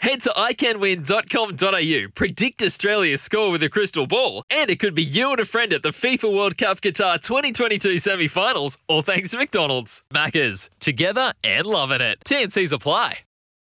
Head 0.00 0.22
to 0.22 0.30
iCanWin.com.au, 0.30 2.08
predict 2.14 2.62
Australia's 2.62 3.20
score 3.20 3.50
with 3.50 3.62
a 3.62 3.68
crystal 3.68 4.06
ball, 4.06 4.44
and 4.48 4.70
it 4.70 4.80
could 4.80 4.94
be 4.94 5.02
you 5.02 5.30
and 5.30 5.40
a 5.40 5.44
friend 5.44 5.74
at 5.74 5.82
the 5.82 5.90
FIFA 5.90 6.34
World 6.34 6.56
Cup 6.56 6.80
Qatar 6.80 7.20
2022 7.20 7.98
semi 7.98 8.26
finals, 8.26 8.78
all 8.88 9.02
thanks 9.02 9.32
to 9.32 9.36
McDonald's. 9.36 10.02
Maccas, 10.10 10.70
together 10.80 11.34
and 11.44 11.66
loving 11.66 12.00
it. 12.00 12.18
TNC's 12.24 12.72
apply. 12.72 13.18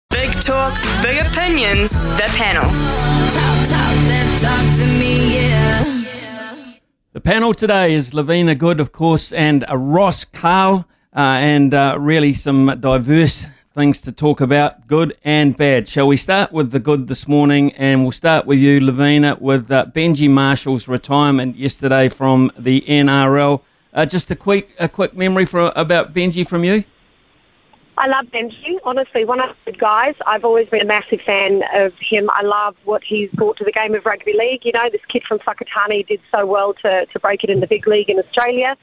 Big 0.09 0.31
talk, 0.41 0.73
big 1.01 1.25
opinions, 1.25 1.99
the 1.99 2.31
panel. 2.37 2.63
Talk, 2.63 3.67
talk, 3.67 4.41
talk 4.41 4.77
to 4.77 4.87
me, 4.97 5.35
yeah. 5.35 6.77
The 7.11 7.19
panel 7.19 7.53
today 7.53 7.93
is 7.93 8.13
Lavina 8.13 8.55
Good, 8.55 8.79
of 8.79 8.93
course, 8.93 9.33
and 9.33 9.65
uh, 9.69 9.75
Ross 9.75 10.23
Carl, 10.23 10.87
uh, 11.13 11.19
and 11.19 11.73
uh, 11.73 11.97
really 11.99 12.33
some 12.33 12.79
diverse 12.79 13.47
things 13.73 14.01
to 14.01 14.11
talk 14.11 14.41
about, 14.41 14.85
good 14.87 15.15
and 15.23 15.55
bad. 15.55 15.87
Shall 15.87 16.07
we 16.07 16.17
start 16.17 16.51
with 16.51 16.71
the 16.71 16.79
good 16.79 17.07
this 17.07 17.27
morning? 17.27 17.71
And 17.73 18.03
we'll 18.03 18.11
start 18.11 18.45
with 18.45 18.59
you, 18.59 18.81
Lavina, 18.81 19.37
with 19.39 19.71
uh, 19.71 19.85
Benji 19.85 20.29
Marshall's 20.29 20.87
retirement 20.87 21.55
yesterday 21.55 22.09
from 22.09 22.51
the 22.59 22.81
NRL. 22.81 23.61
Uh, 23.93 24.05
just 24.05 24.29
a 24.29 24.35
quick, 24.35 24.71
a 24.77 24.89
quick 24.89 25.15
memory 25.15 25.45
for 25.45 25.71
about 25.75 26.13
Benji 26.13 26.45
from 26.45 26.63
you. 26.65 26.83
I 28.01 28.07
love 28.07 28.25
Benji. 28.31 28.79
Honestly, 28.83 29.25
one 29.25 29.39
of 29.39 29.49
the 29.49 29.71
good 29.73 29.79
guys. 29.79 30.15
I've 30.25 30.43
always 30.43 30.67
been 30.67 30.81
a 30.81 30.85
massive 30.85 31.21
fan 31.21 31.63
of 31.71 31.93
him. 31.99 32.31
I 32.33 32.41
love 32.41 32.75
what 32.83 33.03
he's 33.03 33.29
brought 33.29 33.57
to 33.57 33.63
the 33.63 33.71
game 33.71 33.93
of 33.93 34.07
rugby 34.07 34.33
league. 34.33 34.65
You 34.65 34.71
know, 34.71 34.89
this 34.89 35.05
kid 35.07 35.23
from 35.23 35.37
Whakatane 35.37 36.07
did 36.07 36.19
so 36.31 36.47
well 36.47 36.73
to, 36.81 37.05
to 37.05 37.19
break 37.19 37.43
it 37.43 37.51
in 37.51 37.59
the 37.59 37.67
big 37.67 37.85
league 37.85 38.09
in 38.09 38.17
Australia. 38.17 38.75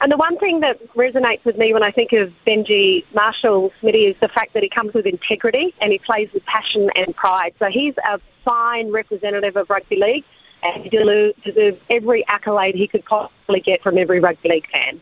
And 0.00 0.12
the 0.12 0.16
one 0.16 0.38
thing 0.38 0.60
that 0.60 0.78
resonates 0.94 1.44
with 1.44 1.58
me 1.58 1.72
when 1.72 1.82
I 1.82 1.90
think 1.90 2.12
of 2.12 2.32
Benji 2.46 3.04
Marshall 3.12 3.72
Smitty 3.82 4.08
is 4.08 4.16
the 4.20 4.28
fact 4.28 4.52
that 4.52 4.62
he 4.62 4.68
comes 4.68 4.94
with 4.94 5.04
integrity 5.04 5.74
and 5.80 5.90
he 5.90 5.98
plays 5.98 6.32
with 6.32 6.44
passion 6.46 6.90
and 6.94 7.12
pride. 7.16 7.54
So 7.58 7.70
he's 7.70 7.96
a 8.08 8.20
fine 8.44 8.92
representative 8.92 9.56
of 9.56 9.68
rugby 9.68 9.96
league 9.96 10.24
and 10.62 10.84
he 10.84 10.90
deserves 10.90 11.78
every 11.90 12.24
accolade 12.28 12.76
he 12.76 12.86
could 12.86 13.04
possibly 13.04 13.58
get 13.58 13.82
from 13.82 13.98
every 13.98 14.20
rugby 14.20 14.48
league 14.48 14.70
fan. 14.70 15.00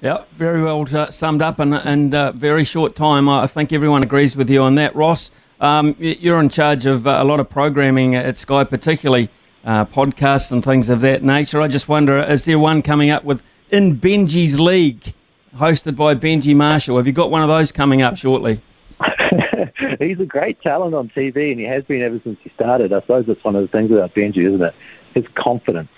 Yeah, 0.00 0.24
very 0.34 0.62
well 0.62 0.86
uh, 0.96 1.10
summed 1.10 1.42
up 1.42 1.58
and 1.58 1.74
and 1.74 2.14
uh, 2.14 2.30
very 2.30 2.62
short 2.62 2.94
time. 2.94 3.28
I 3.28 3.48
think 3.48 3.72
everyone 3.72 4.04
agrees 4.04 4.36
with 4.36 4.48
you 4.48 4.62
on 4.62 4.76
that, 4.76 4.94
Ross. 4.94 5.32
Um, 5.60 5.96
you're 5.98 6.38
in 6.38 6.50
charge 6.50 6.86
of 6.86 7.04
uh, 7.04 7.18
a 7.20 7.24
lot 7.24 7.40
of 7.40 7.50
programming 7.50 8.14
at 8.14 8.36
Sky, 8.36 8.62
particularly 8.62 9.28
uh, 9.64 9.86
podcasts 9.86 10.52
and 10.52 10.62
things 10.62 10.88
of 10.88 11.00
that 11.00 11.24
nature. 11.24 11.60
I 11.60 11.66
just 11.66 11.88
wonder, 11.88 12.18
is 12.18 12.44
there 12.44 12.60
one 12.60 12.80
coming 12.80 13.10
up 13.10 13.24
with 13.24 13.42
in 13.70 13.98
Benji's 13.98 14.60
League, 14.60 15.14
hosted 15.56 15.96
by 15.96 16.14
Benji 16.14 16.54
Marshall? 16.54 16.96
Have 16.96 17.08
you 17.08 17.12
got 17.12 17.32
one 17.32 17.42
of 17.42 17.48
those 17.48 17.72
coming 17.72 18.00
up 18.00 18.16
shortly? 18.16 18.60
he's 19.98 20.20
a 20.20 20.26
great 20.26 20.60
talent 20.62 20.94
on 20.94 21.08
TV, 21.08 21.50
and 21.50 21.58
he 21.58 21.66
has 21.66 21.82
been 21.82 22.02
ever 22.02 22.20
since 22.22 22.38
he 22.44 22.50
started. 22.50 22.92
I 22.92 23.00
suppose 23.00 23.26
that's 23.26 23.42
one 23.42 23.56
of 23.56 23.62
the 23.62 23.68
things 23.68 23.90
about 23.90 24.14
Benji, 24.14 24.46
isn't 24.46 24.62
it? 24.62 24.74
His 25.14 25.26
confidence, 25.34 25.90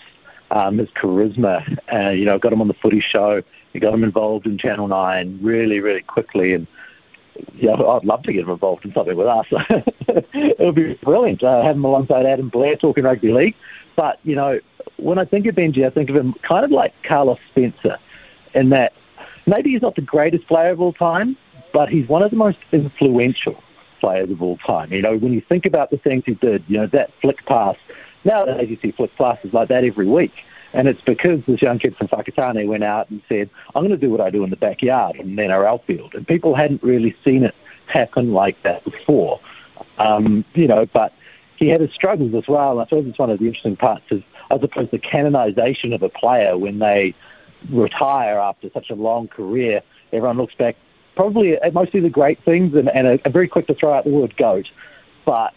um, 0.51 0.78
his 0.78 0.89
charisma. 0.91 1.78
Uh, 1.93 2.09
you 2.09 2.25
know, 2.25 2.39
got 2.39 2.51
him 2.55 2.62
on 2.62 2.69
the 2.69 2.75
Footy 2.75 3.01
Show. 3.01 3.43
He 3.72 3.78
got 3.78 3.94
him 3.94 4.04
involved 4.04 4.46
in 4.46 4.58
Channel 4.58 4.88
Nine 4.88 5.38
really, 5.42 5.80
really 5.80 6.02
quickly, 6.02 6.54
and 6.54 6.66
yeah, 7.54 7.74
I'd 7.74 8.04
love 8.04 8.22
to 8.24 8.32
get 8.32 8.42
him 8.42 8.50
involved 8.50 8.84
in 8.84 8.92
something 8.92 9.16
with 9.16 9.26
us. 9.26 9.46
it 10.08 10.58
would 10.58 10.74
be 10.74 10.94
brilliant. 10.94 11.42
Uh, 11.42 11.62
have 11.62 11.76
him 11.76 11.84
alongside 11.84 12.26
Adam 12.26 12.48
Blair 12.48 12.76
talking 12.76 13.04
rugby 13.04 13.32
league. 13.32 13.54
But 13.96 14.18
you 14.24 14.34
know, 14.34 14.60
when 14.97 15.19
I 15.19 15.25
think 15.25 15.47
of 15.47 15.54
Benji, 15.54 15.86
I 15.86 15.91
think 15.91 16.10
of 16.10 16.16
him 16.16 16.34
kind 16.42 16.64
of 16.64 16.70
like 16.70 16.94
Carlos 17.03 17.38
Spencer, 17.50 17.98
in 18.54 18.70
that 18.70 18.92
maybe 19.47 19.70
he's 19.70 19.82
not 19.82 19.94
the 19.94 20.03
greatest 20.03 20.47
player 20.47 20.70
of 20.70 20.80
all 20.80 20.92
time, 20.92 21.36
but 21.72 21.88
he's 21.88 22.09
one 22.09 22.22
of 22.22 22.30
the 22.30 22.36
most 22.36 22.59
influential 22.72 23.62
players 24.00 24.30
of 24.30 24.42
all 24.42 24.56
time. 24.59 24.92
You 24.92 25.03
know, 25.03 25.16
when 25.16 25.32
you 25.32 25.41
think 25.41 25.66
about 25.66 25.91
the 25.91 25.98
things 25.98 26.25
he 26.25 26.34
did, 26.34 26.64
you 26.69 26.78
know, 26.78 26.86
that 26.88 27.12
flick 27.20 27.44
pass. 27.47 27.76
Nowadays, 28.22 28.69
you 28.69 28.76
see 28.76 28.91
flick 28.91 29.14
passes 29.16 29.54
like 29.54 29.69
that 29.69 29.84
every 29.84 30.06
week. 30.06 30.44
And 30.72 30.88
it's 30.88 31.00
because 31.00 31.44
this 31.44 31.62
young 31.62 31.78
kid 31.78 31.97
from 31.97 32.08
Whakatane 32.08 32.66
went 32.66 32.84
out 32.84 33.10
and 33.10 33.22
said, 33.28 33.50
I'm 33.75 33.82
going 33.82 33.91
to 33.91 33.97
do 33.97 34.10
what 34.10 34.20
I 34.20 34.31
do 34.31 34.44
in 34.44 34.50
the 34.50 34.56
backyard 34.56 35.16
in 35.16 35.38
an 35.38 35.48
NRL 35.48 35.82
field. 35.84 36.14
And 36.14 36.26
people 36.26 36.54
hadn't 36.54 36.82
really 36.82 37.16
seen 37.25 37.44
it 37.44 37.54
happen 37.86 38.32
like 38.32 38.62
that 38.62 38.84
before. 38.84 39.41
Um, 39.98 40.44
you 40.54 40.69
know, 40.69 40.86
but 40.86 41.12
he 41.56 41.69
had 41.69 41.80
his 41.80 41.92
struggles 41.92 42.34
as 42.34 42.47
well. 42.47 42.72
And 42.72 42.80
I 42.80 42.84
suppose 42.84 43.06
it's 43.06 43.19
one 43.19 43.30
of 43.30 43.38
the 43.38 43.47
interesting 43.47 43.76
parts 43.76 44.04
is, 44.10 44.22
as 44.50 44.62
opposed 44.62 44.91
to 44.92 44.98
canonization 44.98 45.92
of 45.92 46.03
a 46.03 46.09
player 46.09 46.56
when 46.56 46.78
they 46.78 47.14
retire 47.69 48.38
after 48.38 48.70
such 48.70 48.91
a 48.91 48.94
long 48.94 49.28
career, 49.28 49.82
everyone 50.12 50.36
looks 50.36 50.54
back 50.54 50.76
probably 51.16 51.56
at 51.56 51.75
mostly 51.75 52.00
the 52.00 52.09
great 52.09 52.42
things 52.44 52.75
and, 52.75 52.88
and 52.88 53.06
are 53.06 53.30
very 53.30 53.48
quick 53.48 53.66
to 53.66 53.75
throw 53.75 53.92
out 53.92 54.04
the 54.04 54.10
word 54.10 54.36
goat. 54.36 54.70
But, 55.25 55.53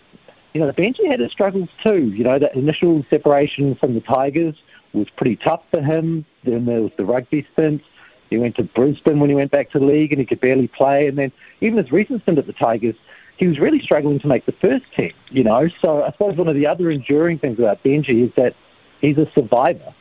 you 0.53 0.59
know, 0.59 0.67
the 0.67 0.73
Benji 0.73 1.07
had 1.07 1.19
his 1.19 1.31
struggles 1.31 1.69
too. 1.81 2.07
You 2.07 2.23
know, 2.23 2.37
that 2.37 2.55
initial 2.55 3.05
separation 3.09 3.75
from 3.75 3.93
the 3.93 4.01
Tigers 4.01 4.55
was 4.93 5.09
pretty 5.09 5.35
tough 5.35 5.63
for 5.71 5.81
him. 5.81 6.25
Then 6.43 6.65
there 6.65 6.81
was 6.81 6.91
the 6.97 7.05
rugby 7.05 7.47
stint. 7.53 7.81
He 8.29 8.37
went 8.37 8.55
to 8.55 8.63
Brisbane 8.63 9.19
when 9.19 9.29
he 9.29 9.35
went 9.35 9.51
back 9.51 9.71
to 9.71 9.79
the 9.79 9.85
league 9.85 10.11
and 10.11 10.19
he 10.19 10.25
could 10.25 10.39
barely 10.39 10.67
play. 10.67 11.07
And 11.07 11.17
then 11.17 11.31
even 11.61 11.77
his 11.77 11.91
recent 11.91 12.23
stint 12.23 12.37
at 12.37 12.47
the 12.47 12.53
Tigers, 12.53 12.95
he 13.37 13.47
was 13.47 13.59
really 13.59 13.79
struggling 13.79 14.19
to 14.19 14.27
make 14.27 14.45
the 14.45 14.51
first 14.51 14.85
team, 14.95 15.13
you 15.29 15.43
know. 15.43 15.69
So 15.81 16.03
I 16.03 16.11
suppose 16.11 16.35
one 16.35 16.47
of 16.47 16.55
the 16.55 16.67
other 16.67 16.89
enduring 16.89 17.39
things 17.39 17.59
about 17.59 17.83
Benji 17.83 18.27
is 18.27 18.33
that 18.35 18.55
he's 19.01 19.17
a 19.17 19.29
survivor. 19.33 19.93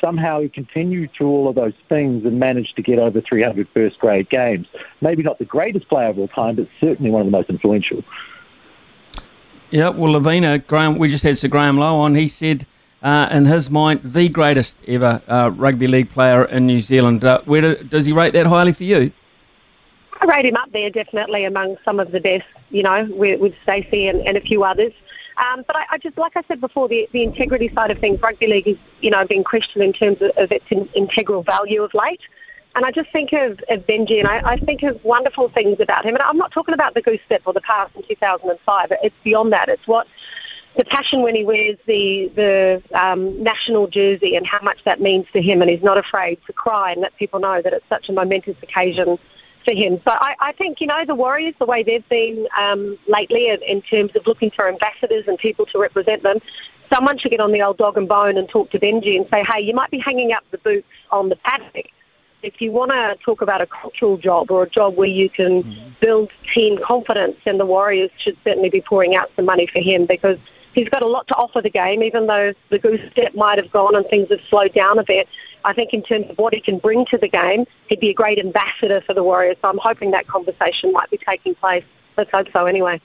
Somehow 0.00 0.40
he 0.40 0.48
continued 0.48 1.10
through 1.12 1.28
all 1.28 1.48
of 1.48 1.56
those 1.56 1.74
things 1.88 2.24
and 2.24 2.38
managed 2.38 2.76
to 2.76 2.82
get 2.82 2.98
over 2.98 3.20
300 3.20 3.68
first 3.68 3.98
grade 3.98 4.30
games. 4.30 4.66
Maybe 5.00 5.22
not 5.22 5.38
the 5.38 5.44
greatest 5.44 5.88
player 5.88 6.08
of 6.08 6.18
all 6.18 6.28
time, 6.28 6.56
but 6.56 6.68
certainly 6.80 7.10
one 7.10 7.20
of 7.20 7.26
the 7.26 7.32
most 7.32 7.50
influential. 7.50 8.02
Yeah, 9.70 9.90
well, 9.90 10.12
Lavina, 10.12 10.58
Graham, 10.58 10.98
we 10.98 11.08
just 11.08 11.22
had 11.22 11.38
Sir 11.38 11.48
Graham 11.48 11.76
Lowe 11.76 11.96
on. 11.96 12.14
He 12.14 12.28
said, 12.28 12.66
uh, 13.02 13.28
in 13.30 13.46
his 13.46 13.70
mind, 13.70 14.00
the 14.04 14.28
greatest 14.28 14.76
ever 14.86 15.22
uh, 15.26 15.50
rugby 15.54 15.88
league 15.88 16.10
player 16.10 16.44
in 16.44 16.66
New 16.66 16.80
Zealand. 16.80 17.24
Uh, 17.24 17.40
where 17.44 17.60
do, 17.60 17.76
does 17.84 18.06
he 18.06 18.12
rate 18.12 18.32
that 18.32 18.46
highly 18.46 18.72
for 18.72 18.84
you? 18.84 19.12
I 20.20 20.26
rate 20.26 20.44
him 20.44 20.56
up 20.56 20.70
there 20.72 20.90
definitely 20.90 21.44
among 21.44 21.78
some 21.84 21.98
of 21.98 22.12
the 22.12 22.20
best, 22.20 22.46
you 22.70 22.82
know, 22.82 23.08
with, 23.10 23.40
with 23.40 23.54
Stacey 23.62 24.06
and, 24.06 24.20
and 24.26 24.36
a 24.36 24.40
few 24.40 24.64
others. 24.64 24.92
Um, 25.38 25.64
but 25.66 25.76
I, 25.76 25.86
I 25.92 25.98
just, 25.98 26.18
like 26.18 26.36
I 26.36 26.42
said 26.42 26.60
before, 26.60 26.88
the, 26.88 27.08
the 27.12 27.22
integrity 27.22 27.72
side 27.72 27.90
of 27.90 27.98
things, 27.98 28.20
rugby 28.20 28.46
league 28.46 28.68
is, 28.68 28.76
you 29.00 29.10
know, 29.10 29.26
being 29.26 29.44
questioned 29.44 29.82
in 29.82 29.94
terms 29.94 30.20
of, 30.20 30.30
of 30.36 30.52
its 30.52 30.66
in, 30.70 30.86
integral 30.94 31.42
value 31.42 31.82
of 31.82 31.94
late. 31.94 32.20
And 32.74 32.84
I 32.84 32.90
just 32.90 33.10
think 33.10 33.32
of, 33.32 33.58
of 33.68 33.86
Benji 33.86 34.18
and 34.20 34.28
I, 34.28 34.52
I 34.52 34.56
think 34.58 34.82
of 34.82 35.02
wonderful 35.04 35.48
things 35.48 35.80
about 35.80 36.04
him. 36.04 36.14
And 36.14 36.22
I'm 36.22 36.36
not 36.36 36.52
talking 36.52 36.74
about 36.74 36.94
the 36.94 37.02
goose 37.02 37.20
step 37.24 37.42
or 37.46 37.52
the 37.52 37.60
pass 37.62 37.88
in 37.96 38.02
2005. 38.02 38.92
It's 39.02 39.14
beyond 39.24 39.52
that. 39.52 39.68
It's 39.68 39.86
what 39.88 40.06
the 40.76 40.84
passion 40.84 41.22
when 41.22 41.34
he 41.34 41.44
wears 41.44 41.76
the 41.86 42.30
the 42.34 42.82
um, 42.94 43.42
national 43.42 43.88
jersey 43.88 44.36
and 44.36 44.46
how 44.46 44.60
much 44.62 44.82
that 44.84 45.00
means 45.00 45.26
to 45.32 45.42
him, 45.42 45.60
and 45.62 45.70
he's 45.70 45.82
not 45.82 45.98
afraid 45.98 46.38
to 46.46 46.52
cry 46.52 46.92
and 46.92 47.00
let 47.00 47.14
people 47.16 47.40
know 47.40 47.60
that 47.60 47.72
it's 47.72 47.88
such 47.88 48.08
a 48.08 48.12
momentous 48.12 48.56
occasion 48.62 49.18
for 49.64 49.74
him. 49.74 50.00
So 50.04 50.12
I, 50.12 50.34
I 50.40 50.52
think 50.52 50.80
you 50.80 50.86
know 50.86 51.04
the 51.04 51.14
Warriors, 51.14 51.54
the 51.58 51.66
way 51.66 51.82
they've 51.82 52.08
been 52.08 52.46
um, 52.58 52.98
lately 53.08 53.48
in, 53.48 53.62
in 53.62 53.82
terms 53.82 54.14
of 54.14 54.26
looking 54.26 54.50
for 54.50 54.68
ambassadors 54.68 55.26
and 55.26 55.38
people 55.38 55.66
to 55.66 55.78
represent 55.78 56.22
them. 56.22 56.38
Someone 56.92 57.18
should 57.18 57.30
get 57.30 57.40
on 57.40 57.52
the 57.52 57.62
old 57.62 57.78
dog 57.78 57.96
and 57.96 58.08
bone 58.08 58.36
and 58.36 58.48
talk 58.48 58.70
to 58.70 58.78
Benji 58.78 59.16
and 59.16 59.24
say, 59.30 59.44
hey, 59.48 59.60
you 59.60 59.74
might 59.74 59.90
be 59.90 59.98
hanging 59.98 60.32
up 60.32 60.42
the 60.50 60.58
boots 60.58 60.88
on 61.12 61.28
the 61.28 61.36
paddock. 61.36 61.86
If 62.42 62.60
you 62.60 62.72
want 62.72 62.90
to 62.90 63.16
talk 63.22 63.42
about 63.42 63.60
a 63.60 63.66
cultural 63.66 64.16
job 64.16 64.50
or 64.50 64.64
a 64.64 64.68
job 64.68 64.96
where 64.96 65.08
you 65.08 65.28
can 65.28 65.94
build 66.00 66.30
team 66.52 66.78
confidence, 66.82 67.36
then 67.44 67.58
the 67.58 67.66
Warriors 67.66 68.10
should 68.16 68.36
certainly 68.42 68.70
be 68.70 68.80
pouring 68.80 69.14
out 69.14 69.30
some 69.36 69.44
money 69.44 69.66
for 69.66 69.78
him 69.78 70.06
because 70.06 70.38
he's 70.74 70.88
got 70.88 71.02
a 71.02 71.06
lot 71.08 71.26
to 71.28 71.34
offer 71.34 71.60
the 71.60 71.70
game, 71.70 72.02
even 72.02 72.26
though 72.26 72.52
the 72.70 72.78
goose 72.78 73.00
step 73.12 73.34
might 73.34 73.58
have 73.58 73.70
gone 73.70 73.94
and 73.94 74.06
things 74.08 74.28
have 74.30 74.40
slowed 74.48 74.74
down 74.74 74.98
a 74.98 75.04
bit. 75.04 75.28
I 75.64 75.72
think 75.72 75.92
in 75.92 76.02
terms 76.02 76.26
of 76.30 76.38
what 76.38 76.54
he 76.54 76.60
can 76.60 76.78
bring 76.78 77.04
to 77.06 77.18
the 77.18 77.28
game, 77.28 77.66
he'd 77.88 78.00
be 78.00 78.10
a 78.10 78.14
great 78.14 78.38
ambassador 78.38 79.02
for 79.02 79.14
the 79.14 79.22
Warriors. 79.22 79.56
So 79.60 79.68
I'm 79.68 79.78
hoping 79.78 80.10
that 80.12 80.26
conversation 80.26 80.92
might 80.92 81.10
be 81.10 81.18
taking 81.18 81.54
place. 81.54 81.84
Let's 82.16 82.30
hope 82.30 82.48
so 82.52 82.66
anyway. 82.66 83.00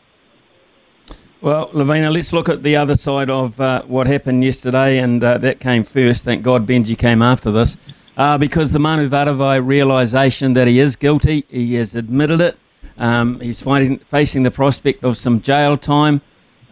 Well, 1.42 1.70
Lavina, 1.74 2.10
let's 2.10 2.34
look 2.34 2.50
at 2.50 2.64
the 2.64 2.76
other 2.76 2.96
side 2.96 3.30
of 3.30 3.60
uh, 3.60 3.84
what 3.84 4.08
happened 4.08 4.44
yesterday, 4.44 4.98
and 4.98 5.24
uh, 5.24 5.38
that 5.40 5.60
came 5.60 5.84
first. 5.84 6.24
Thank 6.24 6.44
God 6.44 6.66
Benji 6.66 6.98
came 6.98 7.22
after 7.22 7.52
this. 7.52 7.78
Uh, 8.18 8.38
because 8.38 8.72
the 8.72 8.80
Manu 8.80 9.10
Vatuvei 9.10 9.66
realisation 9.66 10.54
that 10.54 10.68
he 10.68 10.80
is 10.80 10.96
guilty, 10.96 11.46
he 11.50 11.76
has 11.76 11.94
admitted 11.94 12.40
it. 12.40 12.58
Um, 12.98 13.42
he's 13.42 13.62
fighting, 13.62 14.00
facing 14.00 14.44
the 14.44 14.52
prospect 14.52 15.04
of 15.04 15.18
some 15.18 15.42
jail 15.42 15.78
time. 15.78 16.22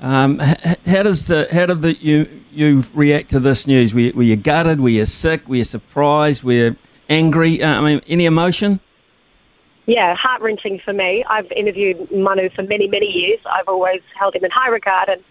Um, 0.04 0.38
how 0.40 1.04
does 1.04 1.32
uh, 1.32 1.48
how 1.52 1.66
did 1.66 1.82
the, 1.82 1.96
you 1.96 2.28
you 2.52 2.84
react 2.94 3.32
to 3.32 3.40
this 3.40 3.66
news? 3.66 3.94
Were 3.94 4.02
you, 4.02 4.14
were 4.14 4.24
you 4.24 4.36
gutted? 4.36 4.80
Were 4.80 4.90
you 4.90 5.06
sick? 5.06 5.48
Were 5.48 5.56
you 5.56 5.64
surprised? 5.64 6.44
Were 6.44 6.52
you 6.52 6.76
angry? 7.10 7.64
Uh, 7.64 7.80
I 7.80 7.82
mean, 7.82 8.02
any 8.08 8.26
emotion? 8.26 8.80
yeah, 9.86 10.16
heart 10.16 10.42
wrenching 10.42 10.80
for 10.80 10.94
me. 10.94 11.24
I've 11.26 11.52
interviewed 11.52 12.10
Manu 12.12 12.50
for 12.50 12.64
many, 12.64 12.88
many 12.88 13.08
years. 13.08 13.40
I've 13.46 13.68
always 13.68 14.02
held 14.18 14.36
him 14.36 14.46
in 14.46 14.52
high 14.52 14.70
regard 14.70 15.10
and 15.10 15.24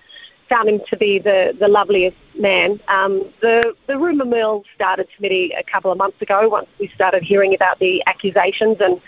found 0.48 0.68
him 0.68 0.80
to 0.88 0.96
be 0.96 1.18
the, 1.18 1.56
the 1.58 1.68
loveliest 1.68 2.16
man. 2.38 2.78
Um, 2.88 3.32
the 3.40 3.74
the 3.86 3.96
rumour 3.98 4.26
mill 4.26 4.64
started, 4.74 5.08
Smitty, 5.18 5.58
a 5.58 5.62
couple 5.62 5.90
of 5.90 5.98
months 5.98 6.20
ago 6.20 6.48
once 6.48 6.68
we 6.78 6.88
started 6.88 7.22
hearing 7.22 7.54
about 7.54 7.78
the 7.78 8.02
accusations 8.06 8.78
and 8.80 9.00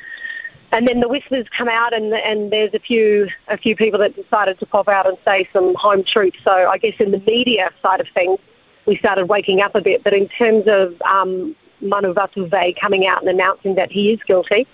and 0.74 0.88
then 0.88 0.98
the 0.98 1.08
whispers 1.08 1.46
come 1.56 1.68
out 1.68 1.94
and 1.94 2.12
and 2.12 2.50
there's 2.50 2.74
a 2.74 2.80
few 2.80 3.28
a 3.48 3.56
few 3.56 3.76
people 3.76 3.98
that 4.00 4.14
decided 4.16 4.58
to 4.58 4.66
pop 4.66 4.88
out 4.88 5.06
and 5.06 5.16
say 5.24 5.48
some 5.52 5.74
home 5.76 6.02
truths. 6.02 6.38
So 6.42 6.50
I 6.50 6.78
guess 6.78 6.94
in 6.98 7.12
the 7.12 7.20
media 7.20 7.70
side 7.80 8.00
of 8.00 8.08
things, 8.08 8.40
we 8.84 8.96
started 8.98 9.26
waking 9.26 9.60
up 9.60 9.76
a 9.76 9.80
bit. 9.80 10.02
But 10.02 10.14
in 10.14 10.28
terms 10.28 10.64
of 10.66 11.00
um, 11.02 11.54
Manu 11.80 12.12
Vatuvei 12.12 12.78
coming 12.78 13.06
out 13.06 13.20
and 13.20 13.30
announcing 13.30 13.76
that 13.76 13.92
he 13.92 14.12
is 14.12 14.22
guilty, 14.24 14.66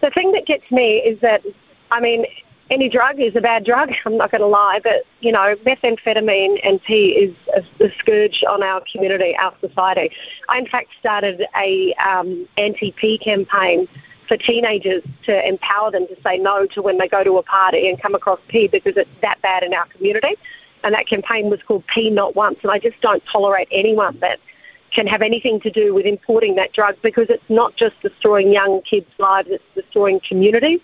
the 0.00 0.10
thing 0.10 0.32
that 0.32 0.46
gets 0.46 0.68
me 0.72 0.98
is 0.98 1.20
that, 1.20 1.42
I 1.92 2.00
mean, 2.00 2.26
any 2.68 2.88
drug 2.88 3.20
is 3.20 3.36
a 3.36 3.40
bad 3.40 3.64
drug. 3.64 3.92
I'm 4.04 4.16
not 4.16 4.32
going 4.32 4.40
to 4.40 4.48
lie, 4.48 4.80
but 4.82 5.06
you 5.20 5.30
know, 5.30 5.54
methamphetamine 5.64 6.58
and 6.64 6.82
P 6.82 7.10
is 7.10 7.36
a, 7.54 7.84
a, 7.84 7.92
scourge 7.98 8.42
on 8.48 8.64
our 8.64 8.82
community, 8.90 9.36
our 9.36 9.54
society. 9.60 10.10
I 10.48 10.58
in 10.58 10.66
fact 10.66 10.88
started 10.98 11.46
a 11.56 11.94
um, 11.94 12.48
anti-P 12.58 13.18
campaign 13.18 13.86
for 14.26 14.36
teenagers 14.36 15.02
to 15.24 15.48
empower 15.48 15.90
them 15.90 16.06
to 16.08 16.16
say 16.22 16.38
no 16.38 16.66
to 16.66 16.82
when 16.82 16.98
they 16.98 17.08
go 17.08 17.22
to 17.22 17.38
a 17.38 17.42
party 17.42 17.88
and 17.88 18.00
come 18.00 18.14
across 18.14 18.40
P 18.48 18.66
because 18.66 18.96
it's 18.96 19.10
that 19.22 19.40
bad 19.42 19.62
in 19.62 19.72
our 19.74 19.86
community. 19.86 20.36
And 20.84 20.94
that 20.94 21.06
campaign 21.06 21.50
was 21.50 21.62
called 21.62 21.86
P 21.86 22.10
Not 22.10 22.36
Once. 22.36 22.58
And 22.62 22.70
I 22.70 22.78
just 22.78 23.00
don't 23.00 23.24
tolerate 23.26 23.68
anyone 23.70 24.18
that 24.20 24.38
can 24.90 25.06
have 25.06 25.22
anything 25.22 25.60
to 25.60 25.70
do 25.70 25.92
with 25.94 26.06
importing 26.06 26.54
that 26.56 26.72
drug 26.72 26.96
because 27.02 27.28
it's 27.28 27.48
not 27.48 27.74
just 27.76 28.00
destroying 28.02 28.52
young 28.52 28.82
kids' 28.82 29.10
lives, 29.18 29.48
it's 29.50 29.64
destroying 29.74 30.20
communities, 30.20 30.80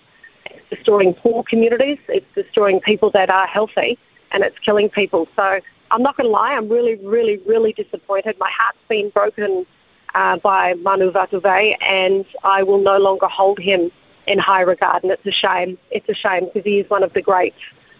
it's 0.47 0.69
destroying 0.71 1.15
poor 1.15 1.43
communities, 1.45 1.99
it's 2.09 2.27
destroying 2.35 2.81
people 2.81 3.11
that 3.11 3.31
are 3.31 3.47
healthy, 3.47 3.99
and 4.33 4.43
it's 4.43 4.59
killing 4.59 4.91
people. 4.91 5.29
So 5.37 5.61
I'm 5.91 6.03
not 6.03 6.17
going 6.17 6.27
to 6.27 6.33
lie, 6.33 6.55
I'm 6.55 6.69
really, 6.69 6.97
really, 6.97 7.37
really 7.47 7.73
disappointed. 7.73 8.37
My 8.39 8.51
heart's 8.51 8.79
been 8.89 9.11
broken 9.11 9.67
uh, 10.15 10.37
by 10.39 10.75
Manu 10.75 11.11
Vatuvei, 11.11 11.77
and 11.81 12.25
I 12.45 12.63
will 12.63 12.81
no 12.81 12.99
longer 12.99 13.27
hold 13.27 13.59
him 13.59 13.91
in 14.27 14.39
high 14.39 14.61
regard, 14.61 15.03
and 15.03 15.13
it's 15.13 15.27
a 15.27 15.31
shame. 15.31 15.79
It's 15.91 16.09
a 16.09 16.15
shame 16.15 16.47
because 16.47 16.65
he 16.65 16.79
is 16.79 16.89
one 16.91 17.03
of 17.03 17.13
the 17.13 17.23
greats 17.23 17.57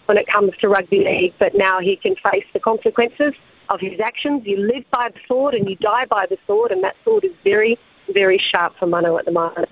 when 0.07 0.19
it 0.19 0.27
comes 0.27 0.57
to 0.59 0.69
rugby 0.69 1.05
league, 1.05 1.35
but 1.39 1.55
now 1.55 1.81
he 1.81 1.97
can 1.97 2.17
face 2.17 2.45
the 2.53 2.61
consequences 2.61 3.35
of 3.69 3.81
his 3.81 3.99
actions. 4.01 4.47
You 4.47 4.59
live 4.59 4.85
by 4.91 5.11
the 5.13 5.21
sword 5.27 5.55
and 5.55 5.69
you 5.69 5.77
die 5.77 6.07
by 6.07 6.27
the 6.27 6.39
sword, 6.47 6.71
and 6.71 6.83
that 6.85 6.97
sword 7.05 7.25
is 7.25 7.33
very, 7.45 7.79
very 8.13 8.39
sharp 8.39 8.77
for 8.77 8.87
Manu 8.87 9.17
at 9.17 9.25
the 9.25 9.33
moment. 9.33 9.69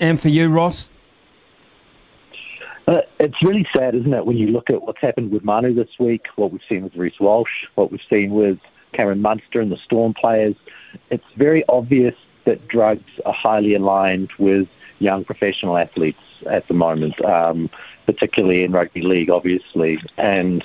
And 0.00 0.20
for 0.20 0.28
you, 0.28 0.48
Ross? 0.48 0.88
Uh, 2.86 3.02
it's 3.20 3.42
really 3.42 3.66
sad, 3.76 3.94
isn't 3.94 4.14
it, 4.14 4.24
when 4.24 4.38
you 4.38 4.46
look 4.46 4.70
at 4.70 4.80
what's 4.80 5.00
happened 5.00 5.30
with 5.30 5.44
Manu 5.44 5.74
this 5.74 5.90
week, 5.98 6.26
what 6.36 6.52
we've 6.52 6.62
seen 6.68 6.82
with 6.84 6.96
Reece 6.96 7.20
Walsh, 7.20 7.66
what 7.74 7.92
we've 7.92 8.00
seen 8.08 8.30
with 8.30 8.58
Cameron 8.92 9.22
Munster 9.22 9.60
and 9.60 9.70
the 9.70 9.76
Storm 9.76 10.14
players. 10.14 10.56
It's 11.10 11.24
very 11.36 11.64
obvious 11.68 12.14
that 12.44 12.66
drugs 12.68 13.10
are 13.26 13.32
highly 13.32 13.74
aligned 13.74 14.30
with 14.38 14.68
young 14.98 15.24
professional 15.24 15.76
athletes 15.76 16.22
at 16.46 16.66
the 16.68 16.74
moment, 16.74 17.22
um, 17.24 17.70
particularly 18.06 18.64
in 18.64 18.72
rugby 18.72 19.02
league, 19.02 19.30
obviously. 19.30 20.00
And 20.16 20.64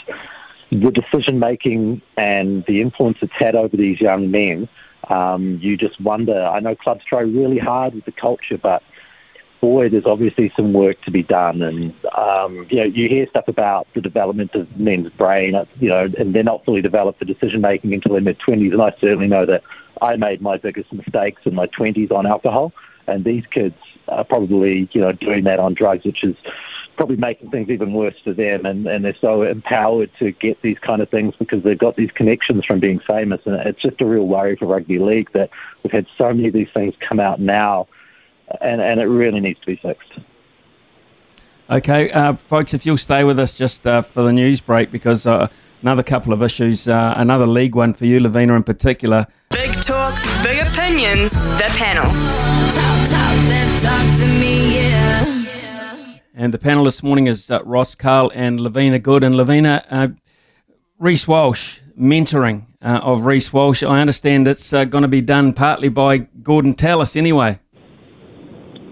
the 0.71 0.91
decision 0.91 1.39
making 1.39 2.01
and 2.17 2.65
the 2.65 2.81
influence 2.81 3.17
it's 3.21 3.33
had 3.33 3.55
over 3.55 3.75
these 3.75 3.99
young 3.99 4.31
men, 4.31 4.67
um, 5.09 5.59
you 5.61 5.77
just 5.77 5.99
wonder. 5.99 6.45
I 6.45 6.59
know 6.59 6.75
clubs 6.75 7.03
try 7.05 7.21
really 7.21 7.59
hard 7.59 7.93
with 7.93 8.05
the 8.05 8.11
culture, 8.11 8.57
but 8.57 8.81
boy, 9.63 9.87
there's 9.87 10.05
obviously 10.05 10.51
some 10.57 10.73
work 10.73 10.99
to 11.03 11.09
be 11.09 11.23
done. 11.23 11.61
And 11.61 11.93
um, 12.17 12.67
you 12.69 12.75
know, 12.75 12.83
you 12.83 13.07
hear 13.07 13.25
stuff 13.27 13.47
about 13.47 13.87
the 13.93 14.01
development 14.01 14.53
of 14.55 14.77
men's 14.77 15.09
brain, 15.11 15.55
you 15.79 15.87
know, 15.87 16.11
and 16.17 16.35
they're 16.35 16.43
not 16.43 16.65
fully 16.65 16.81
developed 16.81 17.19
for 17.19 17.23
decision 17.23 17.61
making 17.61 17.93
until 17.93 18.11
their 18.11 18.21
mid 18.21 18.39
twenties. 18.39 18.73
And 18.73 18.81
I 18.81 18.91
certainly 18.99 19.27
know 19.27 19.45
that 19.45 19.63
I 20.01 20.17
made 20.17 20.41
my 20.41 20.57
biggest 20.57 20.91
mistakes 20.91 21.43
in 21.45 21.55
my 21.55 21.67
twenties 21.67 22.11
on 22.11 22.25
alcohol, 22.25 22.73
and 23.07 23.23
these 23.23 23.45
kids 23.45 23.77
are 24.09 24.25
probably 24.25 24.89
you 24.91 24.99
know 24.99 25.13
doing 25.13 25.45
that 25.45 25.61
on 25.61 25.75
drugs, 25.75 26.03
which 26.03 26.25
is 26.25 26.35
probably 26.97 27.15
making 27.15 27.49
things 27.49 27.69
even 27.69 27.93
worse 27.93 28.19
for 28.21 28.33
them. 28.33 28.65
And, 28.65 28.85
and 28.85 29.05
they're 29.05 29.15
so 29.21 29.43
empowered 29.43 30.11
to 30.19 30.33
get 30.33 30.61
these 30.61 30.77
kind 30.77 31.01
of 31.01 31.09
things 31.09 31.35
because 31.39 31.63
they've 31.63 31.77
got 31.77 31.95
these 31.95 32.11
connections 32.11 32.65
from 32.65 32.81
being 32.81 32.99
famous. 32.99 33.39
And 33.45 33.55
it's 33.55 33.81
just 33.81 34.01
a 34.01 34.05
real 34.05 34.27
worry 34.27 34.57
for 34.57 34.65
rugby 34.65 34.99
league 34.99 35.31
that 35.31 35.49
we've 35.81 35.93
had 35.93 36.05
so 36.17 36.33
many 36.33 36.49
of 36.49 36.53
these 36.53 36.69
things 36.73 36.93
come 36.99 37.19
out 37.19 37.39
now, 37.39 37.87
and, 38.61 38.81
and 38.81 38.99
it 38.99 39.05
really 39.05 39.39
needs 39.39 39.59
to 39.61 39.65
be 39.65 39.75
fixed. 39.75 40.11
Okay, 41.69 42.11
uh, 42.11 42.33
folks, 42.33 42.73
if 42.73 42.85
you'll 42.85 42.97
stay 42.97 43.23
with 43.23 43.39
us 43.39 43.53
just 43.53 43.87
uh, 43.87 44.01
for 44.01 44.23
the 44.23 44.33
news 44.33 44.59
break, 44.59 44.91
because 44.91 45.25
uh, 45.25 45.47
another 45.81 46.03
couple 46.03 46.33
of 46.33 46.43
issues, 46.43 46.87
uh, 46.87 47.13
another 47.17 47.47
league 47.47 47.75
one 47.75 47.93
for 47.93 48.05
you, 48.05 48.19
Lavina, 48.19 48.55
in 48.55 48.63
particular. 48.63 49.27
Big 49.49 49.71
talk, 49.81 50.15
big 50.43 50.65
opinions, 50.67 51.31
the 51.33 51.73
panel. 51.77 52.03
Talk, 52.03 53.09
talk, 53.09 53.81
talk 53.81 54.17
to 54.19 54.27
me, 54.39 54.75
yeah. 54.75 55.33
And 56.35 56.53
the 56.53 56.57
panel 56.57 56.83
this 56.83 57.03
morning 57.03 57.27
is 57.27 57.51
uh, 57.51 57.61
Ross 57.63 57.93
Carl 57.95 58.31
and 58.33 58.59
Lavina 58.59 58.97
Good. 58.97 59.23
And 59.23 59.35
Lavina, 59.35 59.85
uh, 59.89 60.07
Reece 60.97 61.27
Walsh, 61.27 61.79
mentoring 61.99 62.65
uh, 62.81 63.01
of 63.03 63.25
Reece 63.25 63.53
Walsh. 63.53 63.83
I 63.83 64.01
understand 64.01 64.47
it's 64.47 64.73
uh, 64.73 64.85
going 64.85 65.03
to 65.03 65.07
be 65.07 65.21
done 65.21 65.53
partly 65.53 65.89
by 65.89 66.17
Gordon 66.17 66.73
Tallis 66.73 67.15
anyway. 67.15 67.59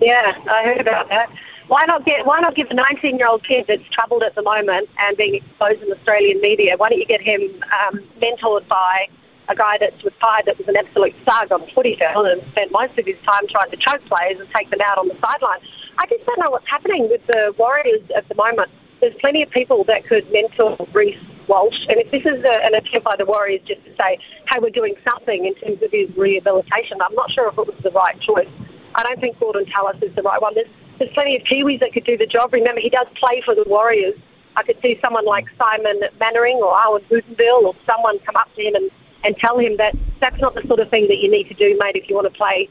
Yeah, 0.02 0.36
I 0.50 0.64
heard 0.64 0.82
about 0.82 1.10
that. 1.10 1.30
Why 1.68 1.86
not 1.86 2.06
get? 2.06 2.26
Why 2.26 2.40
not 2.42 2.56
give 2.56 2.70
a 2.72 2.74
19-year-old 2.74 3.44
kid 3.44 3.66
that's 3.68 3.84
troubled 3.90 4.24
at 4.24 4.36
the 4.36 4.42
moment 4.42 4.90
and 5.00 5.16
being 5.16 5.36
exposed 5.36 5.82
in 5.84 5.92
Australian 5.92 6.42
media? 6.42 6.76
Why 6.76 6.90
don't 6.90 7.00
you 7.00 7.06
get 7.06 7.22
him 7.22 7.42
um, 7.64 8.02
mentored 8.20 8.68
by 8.68 9.08
a 9.48 9.56
guy 9.56 9.78
that's 9.78 10.04
retired 10.04 10.46
that 10.46 10.58
was 10.58 10.68
an 10.68 10.76
absolute 10.76 11.14
thug 11.26 11.52
on 11.52 11.62
the 11.62 11.68
footy 11.68 11.96
field 11.96 12.26
and 12.26 12.42
spent 12.52 12.72
most 12.72 12.98
of 12.98 13.06
his 13.06 13.18
time 13.20 13.48
trying 13.48 13.70
to 13.70 13.78
choke 13.78 14.04
players 14.06 14.40
and 14.40 14.50
take 14.50 14.70
them 14.70 14.82
out 14.84 14.98
on 14.98 15.08
the 15.08 15.16
sideline? 15.16 15.60
I 15.98 16.08
just 16.08 16.26
don't 16.26 16.40
know 16.40 16.50
what's 16.50 16.68
happening 16.68 17.08
with 17.10 17.26
the 17.28 17.54
Warriors 17.58 18.02
at 18.16 18.28
the 18.28 18.36
moment. 18.36 18.72
There's 19.00 19.16
plenty 19.16 19.44
of 19.44 19.50
people 19.52 19.84
that 19.86 20.06
could 20.06 20.30
mentor 20.32 20.76
Reece 20.94 21.20
Walsh, 21.48 21.86
and 21.88 21.98
if 22.00 22.12
this 22.12 22.26
is 22.26 22.44
a, 22.44 22.66
an 22.66 22.74
attempt 22.74 23.06
by 23.06 23.16
the 23.16 23.26
Warriors 23.26 23.62
just 23.66 23.84
to 23.86 23.96
say, 23.96 24.18
hey, 24.50 24.60
we're 24.60 24.72
doing 24.72 24.96
something 25.10 25.46
in 25.46 25.54
terms 25.56 25.82
of 25.82 25.92
his 25.92 26.10
rehabilitation, 26.18 27.02
I'm 27.02 27.14
not 27.14 27.30
sure 27.30 27.48
if 27.50 27.58
it 27.58 27.68
was 27.68 27.78
the 27.84 27.92
right 27.92 28.20
choice. 28.20 28.50
I 28.96 29.04
don't 29.04 29.20
think 29.20 29.40
Gordon 29.40 29.66
Tallis 29.66 30.02
is 30.02 30.14
the 30.16 30.22
right 30.22 30.42
one. 30.42 30.56
There's, 30.56 30.68
there's 31.00 31.12
plenty 31.12 31.38
of 31.38 31.44
Kiwis 31.44 31.80
that 31.80 31.94
could 31.94 32.04
do 32.04 32.18
the 32.18 32.26
job. 32.26 32.54
Remember, 32.54 32.82
he 32.82 32.90
does 32.90 33.08
play 33.16 33.42
for 33.42 33.56
the 33.56 33.64
Warriors. 33.68 34.16
I 34.56 34.64
could 34.64 34.80
see 34.82 35.00
someone 35.02 35.26
like 35.26 35.46
Simon 35.58 36.02
Mannering 36.20 36.58
or 36.58 36.74
Awen 36.74 37.04
Guttenbeil 37.10 37.64
or 37.64 37.76
someone 37.86 38.20
come 38.20 38.36
up 38.36 38.54
to 38.56 38.62
him 38.62 38.76
and, 38.76 38.92
and 39.24 39.38
tell 39.38 39.58
him 39.58 39.78
that 39.78 39.96
that's 40.20 40.40
not 40.42 40.56
the 40.56 40.62
sort 40.68 40.80
of 40.80 40.90
thing 40.90 41.08
that 41.08 41.18
you 41.20 41.32
need 41.32 41.48
to 41.48 41.54
do, 41.54 41.78
mate, 41.80 41.96
if 41.96 42.10
you 42.10 42.16
want 42.16 42.32
to 42.32 42.38
play 42.38 42.70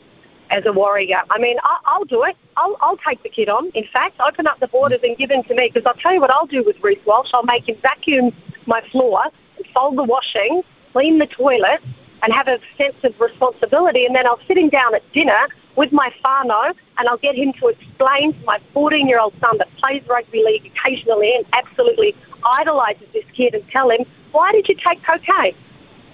as 0.51 0.67
a 0.67 0.73
warrior. 0.73 1.23
I 1.31 1.39
mean, 1.39 1.57
I'll, 1.63 1.81
I'll 1.87 2.05
do 2.05 2.25
it. 2.25 2.37
I'll, 2.57 2.77
I'll 2.81 2.97
take 2.99 3.23
the 3.23 3.29
kid 3.29 3.49
on. 3.49 3.71
In 3.71 3.85
fact, 3.85 4.21
open 4.21 4.47
up 4.47 4.59
the 4.61 4.67
borders 4.67 5.01
and 5.03 5.17
give 5.17 5.31
him 5.31 5.43
to 5.45 5.55
me 5.55 5.71
because 5.73 5.87
I'll 5.87 5.95
tell 5.95 6.13
you 6.13 6.21
what 6.21 6.35
I'll 6.35 6.47
do 6.47 6.63
with 6.63 6.83
Reece 6.83 7.05
Walsh. 7.07 7.31
I'll 7.33 7.45
make 7.45 7.69
him 7.69 7.77
vacuum 7.77 8.33
my 8.67 8.81
floor, 8.91 9.25
fold 9.73 9.97
the 9.97 10.05
washing, 10.05 10.63
clean 10.93 11.19
the 11.19 11.27
toilet, 11.27 11.81
and 12.23 12.33
have 12.33 12.49
a 12.49 12.59
sense 12.77 12.97
of 13.05 13.19
responsibility. 13.21 14.05
And 14.05 14.15
then 14.15 14.27
I'll 14.27 14.41
sit 14.47 14.59
him 14.59 14.69
down 14.69 14.95
at 14.95 15.11
dinner 15.13 15.47
with 15.77 15.93
my 15.93 16.13
whānau 16.25 16.75
and 16.99 17.09
I'll 17.09 17.19
get 17.19 17.35
him 17.35 17.53
to 17.55 17.69
explain 17.69 18.33
to 18.35 18.45
my 18.45 18.59
14 18.73 19.09
year 19.09 19.21
old 19.21 19.35
son 19.41 19.59
that 19.59 19.75
plays 19.77 20.07
rugby 20.09 20.45
league 20.45 20.67
occasionally 20.67 21.35
and 21.35 21.47
absolutely 21.53 22.15
idolises 22.45 23.09
this 23.13 23.25
kid 23.33 23.55
and 23.55 23.67
tell 23.69 23.91
him, 23.91 24.05
why 24.33 24.53
did 24.53 24.69
you 24.69 24.75
take 24.75 25.03
cocaine? 25.03 25.55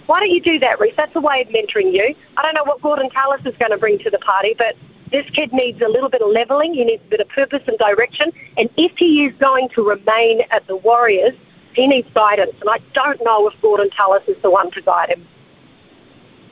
Why 0.07 0.21
don't 0.21 0.31
you 0.31 0.41
do 0.41 0.59
that, 0.61 0.79
Reece? 0.79 0.95
That's 0.97 1.15
a 1.17 1.21
way 1.21 1.43
of 1.43 1.49
mentoring 1.49 1.93
you. 1.93 2.15
I 2.37 2.43
don't 2.43 2.55
know 2.55 2.65
what 2.65 2.81
Gordon 2.81 3.11
Tallis 3.11 3.45
is 3.45 3.57
going 3.57 3.73
to 3.73 3.79
bring 3.79 3.99
to 4.01 4.11
the 4.11 4.19
party, 4.19 4.55
but 4.57 4.77
this 5.11 5.29
kid 5.31 5.53
needs 5.53 5.81
a 5.81 5.89
little 5.89 6.09
bit 6.09 6.23
of 6.23 6.31
levelling. 6.31 6.75
He 6.75 6.85
needs 6.85 7.03
a 7.05 7.09
bit 7.09 7.21
of 7.21 7.29
purpose 7.29 7.63
and 7.67 7.77
direction. 7.79 8.33
And 8.57 8.71
if 8.77 8.97
he 8.97 9.25
is 9.25 9.35
going 9.37 9.69
to 9.71 9.83
remain 9.83 10.43
at 10.51 10.67
the 10.67 10.77
Warriors, 10.77 11.35
he 11.75 11.87
needs 11.87 12.09
guidance. 12.15 12.55
And 12.61 12.71
I 12.71 12.79
don't 12.93 13.23
know 13.25 13.49
if 13.49 13.61
Gordon 13.61 13.91
Tallis 13.91 14.27
is 14.29 14.41
the 14.43 14.51
one 14.51 14.71
to 14.73 14.81
guide 14.81 15.11
him. 15.11 15.27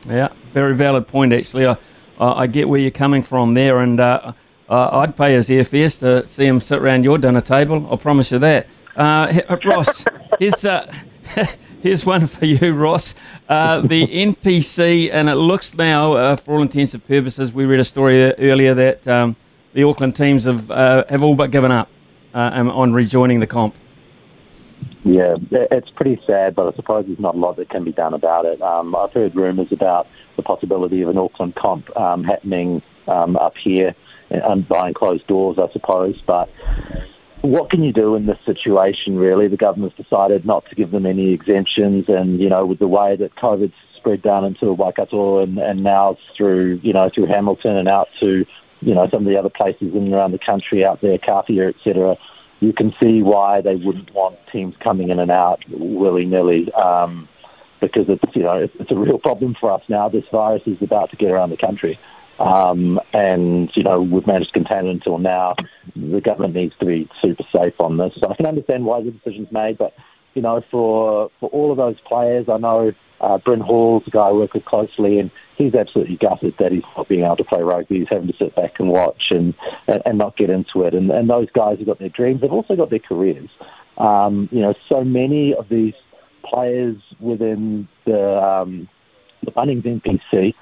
Yeah, 0.09 0.29
very 0.53 0.75
valid 0.75 1.09
point, 1.09 1.33
actually. 1.33 1.67
I, 1.67 1.77
I 2.19 2.47
get 2.47 2.69
where 2.69 2.81
you're 2.81 2.91
coming 2.91 3.23
from 3.23 3.55
there. 3.55 3.81
And 3.81 4.01
uh, 4.01 4.33
uh, 4.69 4.89
I'd 4.93 5.17
pay 5.17 5.35
his 5.35 5.49
airfares 5.49 5.99
to 6.01 6.27
see 6.29 6.47
him 6.47 6.61
sit 6.61 6.81
around 6.81 7.05
your 7.05 7.19
dinner 7.19 7.41
table. 7.41 7.87
I'll 7.91 7.99
promise 7.99 8.31
you 8.31 8.39
that. 8.39 8.67
Uh, 8.97 9.43
Ross, 9.65 10.05
here's, 10.39 10.65
uh, 10.65 10.93
here's 11.83 12.07
one 12.07 12.27
for 12.27 12.45
you, 12.45 12.73
Ross. 12.73 13.15
Uh, 13.49 13.81
the 13.81 14.07
NPC, 14.07 15.11
and 15.13 15.29
it 15.29 15.35
looks 15.35 15.75
now, 15.75 16.15
uh, 16.15 16.37
for 16.37 16.55
all 16.55 16.63
intents 16.63 16.95
and 16.95 17.07
purposes, 17.07 17.53
we 17.53 17.65
read 17.65 17.81
a 17.81 17.85
story 17.85 18.33
earlier 18.35 18.73
that 18.75 19.07
um, 19.07 19.37
the 19.75 19.83
Auckland 19.83 20.17
teams 20.17 20.45
have 20.45 20.71
uh, 20.71 21.05
have 21.09 21.23
all 21.23 21.35
but 21.35 21.51
given 21.51 21.71
up 21.71 21.89
uh, 22.33 22.71
on 22.73 22.93
rejoining 22.93 23.41
the 23.41 23.47
comp. 23.47 23.75
Yeah, 25.05 25.37
it's 25.51 25.91
pretty 25.91 26.21
sad, 26.27 26.55
but 26.55 26.73
I 26.73 26.77
suppose 26.77 27.07
there's 27.07 27.21
not 27.21 27.35
a 27.35 27.39
lot 27.39 27.57
that 27.57 27.69
can 27.69 27.85
be 27.85 27.93
done 27.93 28.15
about 28.15 28.47
it. 28.47 28.63
Um, 28.63 28.97
I've 28.97 29.13
heard 29.13 29.35
rumours 29.37 29.71
about 29.71 30.07
the 30.37 30.43
possibility 30.43 31.03
of 31.03 31.11
an 31.11 31.19
Auckland 31.19 31.55
comp 31.55 31.95
um, 31.95 32.25
happening 32.25 32.81
um, 33.07 33.37
up 33.37 33.59
here 33.59 33.95
and 34.31 34.67
behind 34.67 34.95
closed 34.95 35.27
doors, 35.27 35.59
I 35.59 35.71
suppose. 35.73 36.21
But 36.25 36.49
what 37.43 37.69
can 37.69 37.83
you 37.85 37.93
do 37.93 38.15
in 38.15 38.25
this 38.25 38.39
situation, 38.47 39.19
really? 39.19 39.49
The 39.49 39.59
government's 39.59 39.97
decided 39.97 40.47
not 40.47 40.65
to 40.71 40.75
give 40.75 40.91
them 40.91 41.05
any 41.05 41.33
exemptions, 41.33 42.09
and, 42.09 42.41
you 42.41 42.49
know, 42.49 42.65
with 42.65 42.79
the 42.79 42.89
way 42.89 43.17
that 43.17 43.35
COVID's 43.35 43.75
spread 43.97 44.23
down 44.23 44.47
into 44.47 44.73
Waikato 44.73 45.41
and, 45.41 45.59
and 45.59 45.83
now 45.83 46.17
through, 46.35 46.81
you 46.83 46.95
know, 46.95 47.11
through 47.11 47.27
Hamilton 47.27 47.77
and 47.77 47.89
out 47.89 48.09
to, 48.21 48.47
you 48.81 48.95
know, 48.95 49.07
some 49.09 49.27
of 49.27 49.29
the 49.29 49.37
other 49.37 49.51
places 49.51 49.95
in 49.95 50.05
and 50.05 50.15
around 50.15 50.33
the 50.33 50.39
country 50.39 50.85
out 50.85 51.03
there, 51.03 51.19
Kāwhia, 51.19 51.75
etc., 51.75 52.17
you 52.65 52.73
can 52.73 52.95
see 52.95 53.23
why 53.23 53.61
they 53.61 53.77
wouldn't 53.77 54.13
want 54.15 54.39
teams 54.51 54.75
coming 54.79 55.11
in 55.11 55.19
and 55.19 55.31
out 55.31 55.63
willy-nilly 55.69 56.73
um, 56.73 57.29
because 57.81 58.09
it's, 58.09 58.35
you 58.35 58.43
know, 58.43 58.69
it's 58.81 58.91
a 58.91 58.97
real 58.97 59.19
problem 59.19 59.55
for 59.55 59.71
us 59.71 59.83
now. 59.89 60.09
This 60.09 60.27
virus 60.29 60.63
is 60.67 60.81
about 60.81 61.11
to 61.11 61.17
get 61.17 61.31
around 61.31 61.51
the 61.51 61.59
country. 61.59 61.99
Um, 62.39 63.01
and, 63.13 63.75
you 63.77 63.83
know, 63.83 64.01
we've 64.01 64.27
managed 64.27 64.55
to 64.55 64.61
contain 64.61 64.87
it 64.87 64.91
until 64.91 65.19
now. 65.19 65.57
The 65.95 66.21
government 66.21 66.55
needs 66.55 66.75
to 66.79 66.87
be 66.87 67.09
super 67.21 67.45
safe 67.53 67.79
on 67.81 67.99
this. 67.99 68.15
So 68.19 68.31
I 68.31 68.35
can 68.35 68.47
understand 68.47 68.87
why 68.87 69.03
the 69.03 69.11
decision's 69.11 69.53
made, 69.53 69.77
but, 69.77 69.95
you 70.35 70.43
know, 70.43 70.63
for, 70.71 71.31
for 71.39 71.49
all 71.51 71.71
of 71.71 71.77
those 71.77 72.01
players, 72.01 72.49
I 72.49 72.57
know 72.57 72.95
uh, 73.21 73.39
Bryn 73.39 73.61
Hall's 73.61 74.07
a 74.07 74.11
guy 74.11 74.29
I 74.29 74.33
work 74.33 74.55
with 74.55 74.65
closely, 74.65 75.19
and 75.19 75.31
he's 75.57 75.75
absolutely 75.75 76.17
gutted 76.17 76.57
that 76.59 76.73
he's 76.73 76.83
not 76.97 77.09
being 77.09 77.25
able 77.25 77.37
to 77.37 77.45
play 77.45 77.63
rugby. 77.63 78.01
He's 78.01 78.09
having 78.09 78.29
to 78.29 78.37
sit 78.37 78.55
back 78.55 78.79
and 78.81 78.89
watch 78.89 79.31
and, 79.31 79.55
and, 79.87 80.03
and 80.05 80.19
not 80.19 80.37
get 80.37 80.51
into 80.51 80.83
it. 80.85 80.95
And, 80.95 81.11
and 81.11 81.29
those 81.29 81.51
guys 81.51 81.79
have 81.79 81.87
got 81.87 81.99
their 81.99 82.09
dreams. 82.09 82.41
They've 82.41 82.53
also 82.53 82.77
got 82.77 82.91
their 82.91 82.99
careers. 82.99 83.51
Um, 83.99 84.49
you 84.51 84.61
know, 84.61 84.75
so 84.89 85.05
many 85.05 85.55
of 85.55 85.69
these 85.69 85.95
players 86.43 86.97
within 87.21 87.89
the, 88.05 88.43
um, 88.43 88.89
the 89.43 89.53
Bunnings 89.53 89.83
NPC 89.83 90.55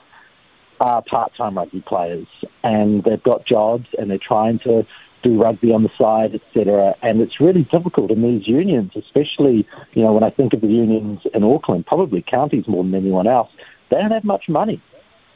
are 0.80 1.02
part-time 1.02 1.56
rugby 1.56 1.80
players, 1.80 2.26
and 2.62 3.04
they've 3.04 3.22
got 3.22 3.46
jobs, 3.46 3.86
and 3.98 4.10
they're 4.10 4.18
trying 4.18 4.58
to 4.60 4.84
do 5.22 5.40
rugby 5.40 5.72
on 5.72 5.84
the 5.84 5.90
side, 5.96 6.34
etc. 6.34 6.96
And 7.02 7.20
it's 7.20 7.40
really 7.40 7.62
difficult 7.62 8.10
in 8.10 8.22
these 8.22 8.48
unions, 8.48 8.92
especially 8.96 9.66
you 9.94 10.02
know 10.02 10.12
when 10.12 10.24
I 10.24 10.30
think 10.30 10.52
of 10.52 10.60
the 10.60 10.66
unions 10.66 11.20
in 11.32 11.44
Auckland, 11.44 11.86
probably 11.86 12.20
counties 12.20 12.66
more 12.66 12.82
than 12.82 12.94
anyone 12.94 13.28
else. 13.28 13.50
They 13.92 14.00
don't 14.00 14.10
have 14.10 14.24
much 14.24 14.48
money, 14.48 14.80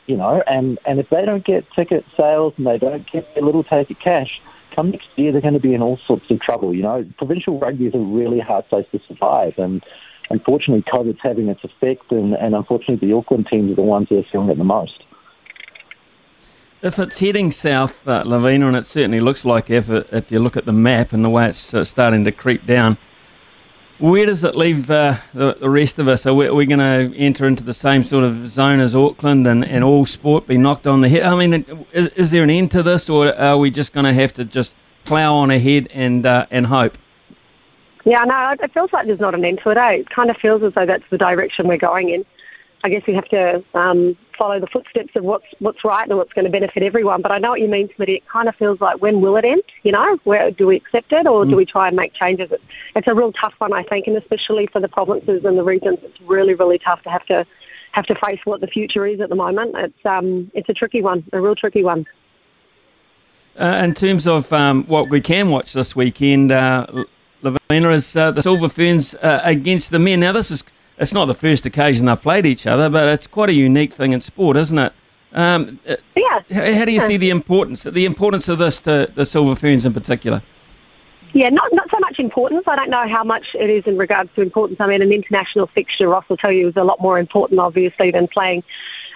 you 0.06 0.16
know, 0.16 0.42
and 0.46 0.78
and 0.86 0.98
if 0.98 1.10
they 1.10 1.26
don't 1.26 1.44
get 1.44 1.70
ticket 1.72 2.06
sales 2.16 2.54
and 2.56 2.66
they 2.66 2.78
don't 2.78 3.06
get 3.10 3.34
their 3.34 3.44
little 3.44 3.62
take 3.62 3.90
of 3.90 3.98
cash, 3.98 4.40
come 4.70 4.92
next 4.92 5.10
year 5.16 5.30
they're 5.30 5.42
going 5.42 5.52
to 5.52 5.60
be 5.60 5.74
in 5.74 5.82
all 5.82 5.98
sorts 5.98 6.30
of 6.30 6.40
trouble. 6.40 6.74
You 6.74 6.82
know, 6.82 7.06
provincial 7.18 7.58
rugby 7.58 7.86
is 7.86 7.94
a 7.94 7.98
really 7.98 8.40
hard 8.40 8.66
place 8.68 8.86
to 8.92 9.00
survive, 9.06 9.58
and 9.58 9.84
unfortunately, 10.30 10.90
COVID's 10.90 11.20
having 11.20 11.48
its 11.48 11.64
effect, 11.64 12.10
and, 12.12 12.34
and 12.34 12.54
unfortunately, 12.54 13.06
the 13.06 13.14
Auckland 13.14 13.46
teams 13.46 13.72
are 13.72 13.74
the 13.74 13.82
ones 13.82 14.08
that 14.08 14.18
are 14.20 14.22
feeling 14.22 14.48
it 14.48 14.56
the 14.56 14.64
most. 14.64 15.04
If 16.80 16.98
it's 16.98 17.18
heading 17.20 17.52
south, 17.52 18.08
uh, 18.08 18.22
Lavina, 18.24 18.68
and 18.68 18.76
it 18.76 18.86
certainly 18.86 19.20
looks 19.20 19.44
like 19.44 19.68
if, 19.68 19.90
it, 19.90 20.08
if 20.12 20.32
you 20.32 20.38
look 20.38 20.56
at 20.56 20.64
the 20.64 20.72
map 20.72 21.12
and 21.12 21.22
the 21.22 21.30
way 21.30 21.48
it's 21.48 21.74
uh, 21.74 21.84
starting 21.84 22.24
to 22.24 22.32
creep 22.32 22.64
down, 22.64 22.96
where 23.98 24.26
does 24.26 24.44
it 24.44 24.54
leave 24.54 24.90
uh, 24.90 25.18
the, 25.32 25.56
the, 25.58 25.70
rest 25.70 25.98
of 25.98 26.08
us? 26.08 26.26
Are 26.26 26.34
we, 26.34 26.50
we 26.50 26.66
going 26.66 26.80
to 26.80 27.16
enter 27.16 27.46
into 27.46 27.64
the 27.64 27.74
same 27.74 28.04
sort 28.04 28.24
of 28.24 28.48
zone 28.48 28.80
as 28.80 28.94
Auckland 28.94 29.46
and, 29.46 29.64
and 29.64 29.82
all 29.82 30.04
sport 30.04 30.46
be 30.46 30.58
knocked 30.58 30.86
on 30.86 31.00
the 31.00 31.08
head? 31.08 31.22
I 31.22 31.34
mean, 31.34 31.86
is, 31.92 32.08
is 32.08 32.30
there 32.30 32.42
an 32.42 32.50
end 32.50 32.70
to 32.72 32.82
this, 32.82 33.08
or 33.08 33.34
are 33.34 33.56
we 33.56 33.70
just 33.70 33.92
going 33.92 34.04
to 34.04 34.12
have 34.12 34.32
to 34.34 34.44
just 34.44 34.74
plough 35.04 35.34
on 35.34 35.50
ahead 35.50 35.88
and 35.92 36.26
uh, 36.26 36.46
and 36.50 36.66
hope? 36.66 36.98
Yeah, 38.04 38.22
no, 38.24 38.54
it 38.60 38.72
feels 38.72 38.92
like 38.92 39.06
there's 39.06 39.18
not 39.18 39.34
an 39.34 39.44
end 39.44 39.60
to 39.64 39.70
it. 39.70 39.76
Eh? 39.76 39.90
It 39.90 40.10
kind 40.10 40.30
of 40.30 40.36
feels 40.36 40.62
as 40.62 40.74
though 40.74 40.86
that's 40.86 41.08
the 41.10 41.18
direction 41.18 41.66
we're 41.66 41.76
going 41.76 42.10
in. 42.10 42.24
I 42.84 42.88
guess 42.88 43.06
we 43.06 43.14
have 43.14 43.28
to 43.28 43.64
um, 43.74 44.16
follow 44.36 44.60
the 44.60 44.66
footsteps 44.66 45.16
of 45.16 45.24
what's 45.24 45.46
what's 45.58 45.84
right 45.84 46.06
and 46.06 46.16
what's 46.16 46.32
going 46.32 46.44
to 46.44 46.50
benefit 46.50 46.82
everyone. 46.82 47.22
But 47.22 47.32
I 47.32 47.38
know 47.38 47.50
what 47.50 47.60
you 47.60 47.68
mean, 47.68 47.88
Smitty. 47.88 48.18
It 48.18 48.28
kind 48.28 48.48
of 48.48 48.54
feels 48.56 48.80
like 48.80 49.00
when 49.00 49.20
will 49.20 49.36
it 49.36 49.44
end? 49.44 49.62
You 49.82 49.92
know, 49.92 50.18
where 50.24 50.50
do 50.50 50.66
we 50.66 50.76
accept 50.76 51.12
it 51.12 51.26
or 51.26 51.44
mm. 51.44 51.50
do 51.50 51.56
we 51.56 51.64
try 51.64 51.88
and 51.88 51.96
make 51.96 52.12
changes? 52.12 52.52
It's, 52.52 52.62
it's 52.94 53.08
a 53.08 53.14
real 53.14 53.32
tough 53.32 53.54
one, 53.58 53.72
I 53.72 53.82
think, 53.82 54.06
and 54.06 54.16
especially 54.16 54.66
for 54.66 54.80
the 54.80 54.88
provinces 54.88 55.44
and 55.44 55.58
the 55.58 55.64
regions, 55.64 55.98
it's 56.02 56.20
really 56.20 56.54
really 56.54 56.78
tough 56.78 57.02
to 57.02 57.10
have 57.10 57.26
to 57.26 57.46
have 57.92 58.06
to 58.06 58.14
face 58.14 58.40
what 58.44 58.60
the 58.60 58.66
future 58.66 59.06
is 59.06 59.20
at 59.20 59.30
the 59.30 59.34
moment. 59.34 59.74
It's 59.76 60.06
um 60.06 60.50
it's 60.54 60.68
a 60.68 60.74
tricky 60.74 61.02
one, 61.02 61.24
a 61.32 61.40
real 61.40 61.54
tricky 61.54 61.82
one. 61.82 62.06
Uh, 63.58 63.80
in 63.82 63.94
terms 63.94 64.26
of 64.26 64.52
um, 64.52 64.84
what 64.84 65.08
we 65.08 65.18
can 65.18 65.48
watch 65.48 65.72
this 65.72 65.96
weekend, 65.96 66.52
uh, 66.52 66.86
Lavina 67.40 67.88
is 67.90 68.14
uh, 68.14 68.30
the 68.30 68.42
Silver 68.42 68.68
Ferns 68.68 69.14
uh, 69.14 69.40
against 69.44 69.90
the 69.90 69.98
men. 69.98 70.20
Now 70.20 70.32
this 70.32 70.50
is 70.50 70.62
it's 70.98 71.12
not 71.12 71.26
the 71.26 71.34
first 71.34 71.66
occasion 71.66 72.06
they've 72.06 72.20
played 72.20 72.46
each 72.46 72.66
other, 72.66 72.88
but 72.88 73.08
it's 73.08 73.26
quite 73.26 73.50
a 73.50 73.54
unique 73.54 73.92
thing 73.92 74.12
in 74.12 74.20
sport, 74.20 74.56
isn't 74.56 74.78
it? 74.78 74.92
Um, 75.32 75.78
uh, 75.86 75.96
yeah. 76.16 76.40
How, 76.50 76.72
how, 76.72 76.84
do 76.84 76.92
you 76.92 77.00
see 77.00 77.16
the 77.16 77.30
importance 77.30 77.82
the 77.82 78.06
importance 78.06 78.48
of 78.48 78.58
this 78.58 78.80
to 78.82 79.10
the 79.14 79.26
Silver 79.26 79.54
Ferns 79.54 79.84
in 79.84 79.92
particular? 79.92 80.42
Yeah, 81.32 81.50
not 81.50 81.70
not 81.72 81.90
so 81.90 81.98
much 81.98 82.18
importance. 82.18 82.66
I 82.66 82.76
don't 82.76 82.88
know 82.88 83.06
how 83.06 83.22
much 83.22 83.54
it 83.54 83.68
is 83.68 83.86
in 83.86 83.98
regards 83.98 84.30
to 84.36 84.42
importance. 84.42 84.80
I 84.80 84.86
mean, 84.86 85.02
an 85.02 85.12
international 85.12 85.66
fixture, 85.66 86.08
Ross 86.08 86.26
will 86.28 86.38
tell 86.38 86.52
you, 86.52 86.68
is 86.68 86.76
a 86.76 86.84
lot 86.84 87.00
more 87.00 87.18
important, 87.18 87.60
obviously, 87.60 88.10
than 88.10 88.28
playing 88.28 88.62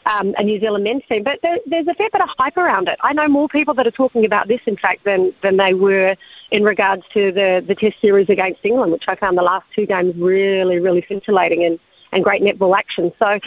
um, 0.07 0.35
a 0.39 0.43
New 0.43 0.59
Zealand 0.61 0.85
men's 0.85 1.03
team. 1.09 1.23
But 1.23 1.41
there, 1.43 1.59
there's 1.67 1.87
a 1.87 1.95
fair 1.95 2.11
bit 2.11 2.21
of 2.21 2.29
hype 2.39 2.57
around 2.57 2.89
it. 2.89 2.99
I 3.03 3.13
know 3.13 3.29
more 3.29 3.49
people 3.49 3.75
that 3.75 3.87
are 3.87 3.93
talking 3.93 4.25
about 4.25 4.49
this, 4.49 4.61
in 4.67 4.77
fact, 4.77 5.05
than 5.05 5.35
than 5.43 5.57
they 5.57 5.75
were 5.75 6.17
in 6.51 6.65
regards 6.65 7.05
to 7.15 7.33
the 7.33 7.63
the 7.67 7.75
Test 7.75 8.01
series 8.01 8.29
against 8.29 8.65
England, 8.65 8.93
which 8.93 9.09
I 9.09 9.15
found 9.15 9.37
the 9.39 9.43
last 9.43 9.67
two 9.75 9.87
games 9.87 10.15
really, 10.17 10.79
really 10.79 11.05
scintillating 11.09 11.65
and 11.65 11.79
and 12.13 12.25
great 12.25 12.43
netball 12.43 12.77
action. 12.77 13.13
So 13.19 13.39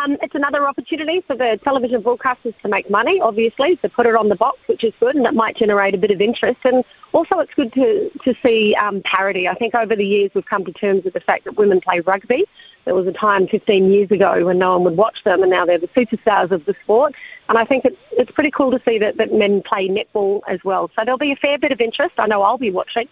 um, 0.00 0.16
it's 0.22 0.34
another 0.34 0.66
opportunity 0.66 1.20
for 1.22 1.36
the 1.36 1.58
television 1.62 2.02
broadcasters 2.02 2.54
to 2.62 2.68
make 2.68 2.90
money, 2.90 3.20
obviously, 3.20 3.76
to 3.76 3.88
put 3.88 4.06
it 4.06 4.14
on 4.14 4.28
the 4.28 4.36
box, 4.36 4.58
which 4.66 4.84
is 4.84 4.92
good, 5.00 5.16
and 5.16 5.26
it 5.26 5.34
might 5.34 5.56
generate 5.56 5.94
a 5.94 5.98
bit 5.98 6.10
of 6.10 6.20
interest. 6.20 6.60
And 6.64 6.84
also, 7.12 7.38
it's 7.38 7.54
good 7.54 7.72
to, 7.74 8.10
to 8.24 8.34
see 8.44 8.74
um, 8.76 9.02
parity. 9.02 9.48
I 9.48 9.54
think 9.54 9.74
over 9.74 9.96
the 9.96 10.06
years 10.06 10.30
we've 10.34 10.44
come 10.44 10.64
to 10.64 10.72
terms 10.72 11.04
with 11.04 11.14
the 11.14 11.20
fact 11.20 11.44
that 11.44 11.56
women 11.56 11.80
play 11.80 12.00
rugby. 12.00 12.44
There 12.84 12.94
was 12.94 13.06
a 13.06 13.12
time 13.12 13.46
15 13.46 13.90
years 13.90 14.10
ago 14.10 14.44
when 14.46 14.58
no 14.58 14.72
one 14.72 14.84
would 14.84 14.96
watch 14.96 15.24
them, 15.24 15.42
and 15.42 15.50
now 15.50 15.66
they're 15.66 15.78
the 15.78 15.88
superstars 15.88 16.50
of 16.50 16.64
the 16.64 16.74
sport. 16.82 17.14
And 17.48 17.58
I 17.58 17.64
think 17.64 17.84
it's, 17.84 17.98
it's 18.12 18.30
pretty 18.30 18.50
cool 18.50 18.70
to 18.70 18.80
see 18.86 18.98
that, 18.98 19.16
that 19.16 19.34
men 19.34 19.62
play 19.62 19.88
netball 19.88 20.40
as 20.48 20.62
well. 20.64 20.88
So 20.96 21.04
there'll 21.04 21.18
be 21.18 21.32
a 21.32 21.36
fair 21.36 21.58
bit 21.58 21.72
of 21.72 21.80
interest. 21.80 22.14
I 22.18 22.26
know 22.26 22.42
I'll 22.42 22.58
be 22.58 22.70
watching 22.70 23.08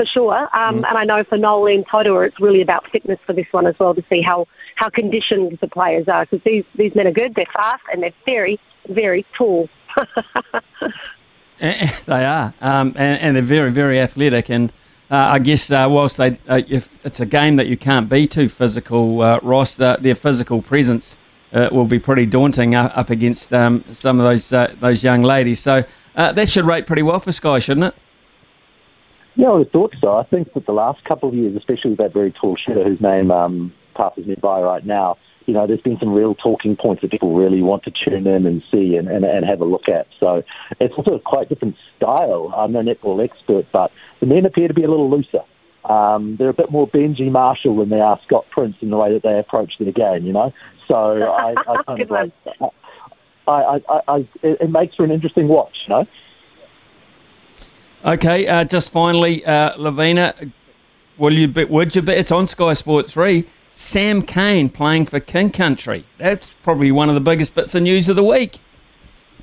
for 0.00 0.06
sure. 0.06 0.48
Um, 0.56 0.80
mm. 0.80 0.88
And 0.88 0.96
I 0.96 1.04
know 1.04 1.22
for 1.24 1.36
Noeline 1.36 1.84
Taurua, 1.84 2.28
it's 2.28 2.40
really 2.40 2.62
about 2.62 2.90
fitness 2.90 3.18
for 3.26 3.34
this 3.34 3.46
one 3.50 3.66
as 3.66 3.78
well 3.78 3.94
to 3.94 4.02
see 4.08 4.22
how, 4.22 4.48
how 4.74 4.88
conditioned 4.88 5.58
the 5.60 5.68
players 5.68 6.08
are 6.08 6.24
because 6.24 6.42
these, 6.42 6.64
these 6.74 6.94
men 6.94 7.06
are 7.06 7.12
good, 7.12 7.34
they're 7.34 7.44
fast, 7.52 7.82
and 7.92 8.02
they're 8.02 8.12
very, 8.24 8.58
very 8.88 9.26
tall. 9.34 9.68
Eh, 11.62 11.94
they 12.06 12.24
are, 12.24 12.54
um, 12.62 12.94
and, 12.96 13.20
and, 13.20 13.36
they're 13.36 13.42
very, 13.42 13.70
very 13.70 14.00
athletic. 14.00 14.48
And 14.48 14.72
uh, 15.10 15.16
I 15.16 15.38
guess 15.40 15.70
uh, 15.70 15.86
whilst 15.90 16.16
they, 16.16 16.38
uh, 16.48 16.62
if 16.66 16.98
it's 17.04 17.20
a 17.20 17.26
game 17.26 17.56
that 17.56 17.66
you 17.66 17.76
can't 17.76 18.08
be 18.08 18.26
too 18.26 18.48
physical, 18.48 19.20
uh, 19.20 19.40
Ross, 19.42 19.76
the, 19.76 19.98
their 20.00 20.14
physical 20.14 20.62
presence 20.62 21.18
uh, 21.52 21.68
will 21.70 21.84
be 21.84 21.98
pretty 21.98 22.24
daunting 22.24 22.74
up 22.74 23.10
against 23.10 23.52
um, 23.52 23.84
some 23.92 24.18
of 24.18 24.24
those 24.24 24.50
uh, 24.54 24.74
those 24.80 25.04
young 25.04 25.20
ladies. 25.20 25.60
So 25.60 25.84
that 26.14 26.48
should 26.48 26.64
rate 26.64 26.86
pretty 26.86 27.02
well 27.02 27.20
for 27.20 27.30
Sky, 27.30 27.58
shouldn't 27.58 27.92
it? 27.92 27.94
Yeah, 29.36 29.48
I 29.48 29.52
would 29.52 29.66
have 29.66 29.72
thought 29.72 29.94
so. 30.00 30.16
I 30.16 30.24
think 30.24 30.52
that 30.54 30.66
the 30.66 30.72
last 30.72 31.04
couple 31.04 31.28
of 31.28 31.34
years, 31.34 31.56
especially 31.56 31.90
with 31.90 31.98
that 31.98 32.12
very 32.12 32.32
tall 32.32 32.56
shooter 32.56 32.84
whose 32.84 33.00
name 33.00 33.30
um, 33.30 33.72
passes 33.94 34.26
me 34.26 34.34
by 34.34 34.60
right 34.60 34.84
now, 34.84 35.18
you 35.46 35.54
know, 35.54 35.66
there's 35.66 35.80
been 35.80 35.98
some 35.98 36.12
real 36.12 36.34
talking 36.34 36.76
points 36.76 37.02
that 37.02 37.10
people 37.10 37.34
really 37.34 37.62
want 37.62 37.82
to 37.84 37.90
tune 37.90 38.26
in 38.26 38.46
and 38.46 38.62
see 38.70 38.96
and, 38.96 39.08
and, 39.08 39.24
and 39.24 39.44
have 39.44 39.60
a 39.60 39.64
look 39.64 39.88
at. 39.88 40.06
So 40.18 40.44
it's 40.78 40.94
also 40.94 41.14
a 41.14 41.20
quite 41.20 41.48
different 41.48 41.76
style. 41.96 42.52
I'm 42.56 42.72
no 42.72 42.82
netball 42.82 43.22
expert, 43.24 43.66
but 43.72 43.90
the 44.20 44.26
men 44.26 44.46
appear 44.46 44.68
to 44.68 44.74
be 44.74 44.84
a 44.84 44.88
little 44.88 45.10
looser. 45.10 45.42
Um, 45.84 46.36
they're 46.36 46.50
a 46.50 46.54
bit 46.54 46.70
more 46.70 46.86
Benji 46.86 47.30
Marshall 47.30 47.76
than 47.76 47.88
they 47.88 48.00
are 48.00 48.20
Scott 48.24 48.46
Prince 48.50 48.76
in 48.80 48.90
the 48.90 48.96
way 48.96 49.12
that 49.12 49.22
they 49.22 49.38
approach 49.38 49.78
their 49.78 49.92
game, 49.92 50.26
you 50.26 50.32
know. 50.32 50.52
So 50.86 51.22
I, 51.22 51.54
I 51.66 51.82
kind 51.86 52.00
of 52.02 52.10
like, 52.10 52.32
I, 52.60 52.70
I, 53.48 53.80
I, 53.88 54.00
I, 54.06 54.28
it 54.42 54.70
makes 54.70 54.94
for 54.94 55.04
an 55.04 55.10
interesting 55.10 55.48
watch, 55.48 55.86
you 55.88 55.94
know. 55.94 56.06
Okay, 58.02 58.46
uh, 58.46 58.64
just 58.64 58.88
finally, 58.90 59.44
uh, 59.44 59.76
Lavina, 59.76 60.34
will 61.18 61.34
you 61.34 61.52
would 61.68 61.94
you 61.94 62.00
be, 62.00 62.12
it's 62.12 62.32
on 62.32 62.46
Sky 62.46 62.72
Sports 62.72 63.12
3, 63.12 63.44
Sam 63.72 64.22
Cane 64.22 64.70
playing 64.70 65.04
for 65.04 65.20
King 65.20 65.50
Country. 65.50 66.06
That's 66.16 66.50
probably 66.62 66.90
one 66.90 67.10
of 67.10 67.14
the 67.14 67.20
biggest 67.20 67.54
bits 67.54 67.74
of 67.74 67.82
news 67.82 68.08
of 68.08 68.16
the 68.16 68.24
week. 68.24 68.60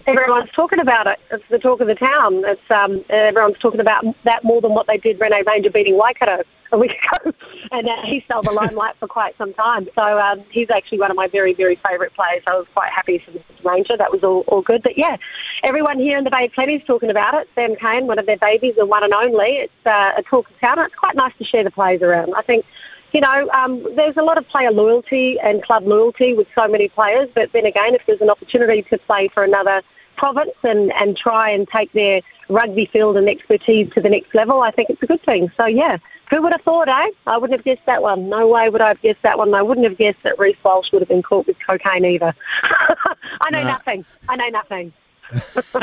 Everyone's 0.07 0.49
talking 0.51 0.79
about 0.79 1.05
it. 1.05 1.19
It's 1.31 1.43
the 1.49 1.59
talk 1.59 1.81
of 1.81 1.87
the 1.87 1.95
town. 1.95 2.43
It's 2.45 2.71
um, 2.71 3.03
everyone's 3.09 3.57
talking 3.57 3.81
about 3.81 4.05
that 4.23 4.41
more 4.45 4.61
than 4.61 4.73
what 4.73 4.87
they 4.87 4.97
did 4.97 5.19
Rene 5.19 5.43
Ranger 5.45 5.69
beating 5.69 5.97
Waikato 5.97 6.43
a 6.71 6.77
week 6.77 6.97
ago, 7.23 7.33
and 7.73 7.89
uh, 7.89 8.01
he 8.03 8.21
stole 8.21 8.41
the 8.41 8.51
limelight 8.51 8.95
for 8.95 9.07
quite 9.07 9.37
some 9.37 9.53
time. 9.53 9.89
So 9.95 10.17
um, 10.17 10.43
he's 10.49 10.69
actually 10.69 10.99
one 10.99 11.11
of 11.11 11.17
my 11.17 11.27
very, 11.27 11.53
very 11.53 11.75
favourite 11.75 12.13
players. 12.13 12.41
I 12.47 12.55
was 12.55 12.67
quite 12.73 12.89
happy 12.89 13.17
for 13.17 13.33
Ranger. 13.67 13.97
That 13.97 14.09
was 14.09 14.23
all, 14.23 14.45
all 14.47 14.61
good. 14.61 14.81
But 14.81 14.97
yeah, 14.97 15.17
everyone 15.63 15.99
here 15.99 16.17
in 16.17 16.23
the 16.23 16.31
Bay 16.31 16.47
Plenty 16.47 16.75
is 16.75 16.83
talking 16.85 17.09
about 17.09 17.33
it. 17.33 17.49
Sam 17.53 17.75
Cane, 17.75 18.07
one 18.07 18.17
of 18.17 18.25
their 18.25 18.37
babies, 18.37 18.75
the 18.75 18.85
one 18.85 19.03
and 19.03 19.13
only. 19.13 19.57
It's 19.57 19.85
uh, 19.85 20.13
a 20.15 20.23
talk 20.23 20.49
of 20.49 20.57
town. 20.61 20.79
It's 20.79 20.95
quite 20.95 21.17
nice 21.17 21.35
to 21.37 21.43
share 21.43 21.65
the 21.65 21.71
players 21.71 22.01
around. 22.01 22.33
I 22.33 22.43
think 22.43 22.65
you 23.13 23.21
know, 23.21 23.49
um, 23.53 23.85
there's 23.95 24.17
a 24.17 24.21
lot 24.21 24.37
of 24.37 24.47
player 24.47 24.71
loyalty 24.71 25.39
and 25.39 25.63
club 25.63 25.85
loyalty 25.85 26.33
with 26.33 26.47
so 26.53 26.67
many 26.67 26.87
players. 26.89 27.29
But 27.33 27.51
then 27.51 27.65
again, 27.65 27.95
if 27.95 28.05
there's 28.05 28.21
an 28.21 28.29
opportunity 28.29 28.83
to 28.83 28.97
play 28.99 29.27
for 29.29 29.43
another 29.43 29.81
province 30.17 30.51
and, 30.63 30.91
and 30.93 31.15
try 31.15 31.49
and 31.51 31.67
take 31.67 31.91
their 31.93 32.21
rugby 32.49 32.85
field 32.85 33.17
and 33.17 33.29
expertise 33.29 33.89
to 33.93 34.01
the 34.01 34.09
next 34.09 34.33
level, 34.35 34.61
I 34.61 34.71
think 34.71 34.89
it's 34.89 35.01
a 35.03 35.05
good 35.05 35.21
thing. 35.23 35.51
So, 35.57 35.65
yeah, 35.65 35.97
who 36.29 36.41
would 36.41 36.51
have 36.53 36.61
thought, 36.61 36.89
eh? 36.89 37.09
I 37.25 37.37
wouldn't 37.37 37.57
have 37.59 37.63
guessed 37.65 37.85
that 37.85 38.01
one. 38.01 38.27
No 38.29 38.47
way 38.47 38.69
would 38.69 38.81
I 38.81 38.89
have 38.89 39.01
guessed 39.01 39.21
that 39.21 39.37
one. 39.37 39.53
I 39.53 39.61
wouldn't 39.61 39.85
have 39.87 39.97
guessed 39.97 40.21
that 40.23 40.37
Reece 40.39 40.57
Walsh 40.63 40.91
would 40.91 41.01
have 41.01 41.09
been 41.09 41.23
caught 41.23 41.47
with 41.47 41.57
cocaine 41.65 42.03
either. 42.05 42.33
I 42.63 43.49
know 43.51 43.61
No. 43.63 43.67
nothing. 43.69 44.05
I 44.27 44.35
know 44.35 44.47
nothing. 44.49 44.93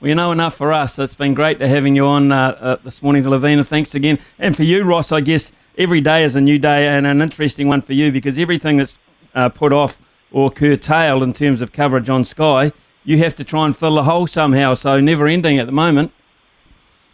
Well, 0.00 0.08
you 0.08 0.16
know 0.16 0.32
enough 0.32 0.56
for 0.56 0.72
us. 0.72 0.98
It's 0.98 1.14
been 1.14 1.32
great 1.34 1.60
to 1.60 1.68
having 1.68 1.94
you 1.94 2.04
on 2.06 2.32
uh, 2.32 2.56
uh, 2.60 2.76
this 2.82 3.00
morning, 3.02 3.22
Lavina. 3.28 3.62
Thanks 3.62 3.94
again. 3.94 4.18
And 4.40 4.56
for 4.56 4.64
you, 4.64 4.82
Ross, 4.82 5.12
I 5.12 5.20
guess 5.20 5.52
every 5.78 6.00
day 6.00 6.24
is 6.24 6.34
a 6.34 6.40
new 6.40 6.58
day 6.58 6.88
and 6.88 7.06
an 7.06 7.22
interesting 7.22 7.68
one 7.68 7.82
for 7.82 7.92
you 7.92 8.10
because 8.10 8.36
everything 8.36 8.78
that's 8.78 8.98
uh, 9.36 9.48
put 9.48 9.72
off 9.72 10.00
or 10.32 10.50
curtailed 10.50 11.22
in 11.22 11.32
terms 11.32 11.62
of 11.62 11.70
coverage 11.72 12.10
on 12.10 12.24
Sky, 12.24 12.72
you 13.04 13.18
have 13.18 13.34
to 13.36 13.44
try 13.44 13.64
and 13.64 13.76
fill 13.76 13.94
the 13.96 14.04
hole 14.04 14.26
somehow. 14.26 14.74
So 14.74 15.00
never 15.00 15.26
ending 15.26 15.58
at 15.58 15.66
the 15.66 15.72
moment. 15.72 16.12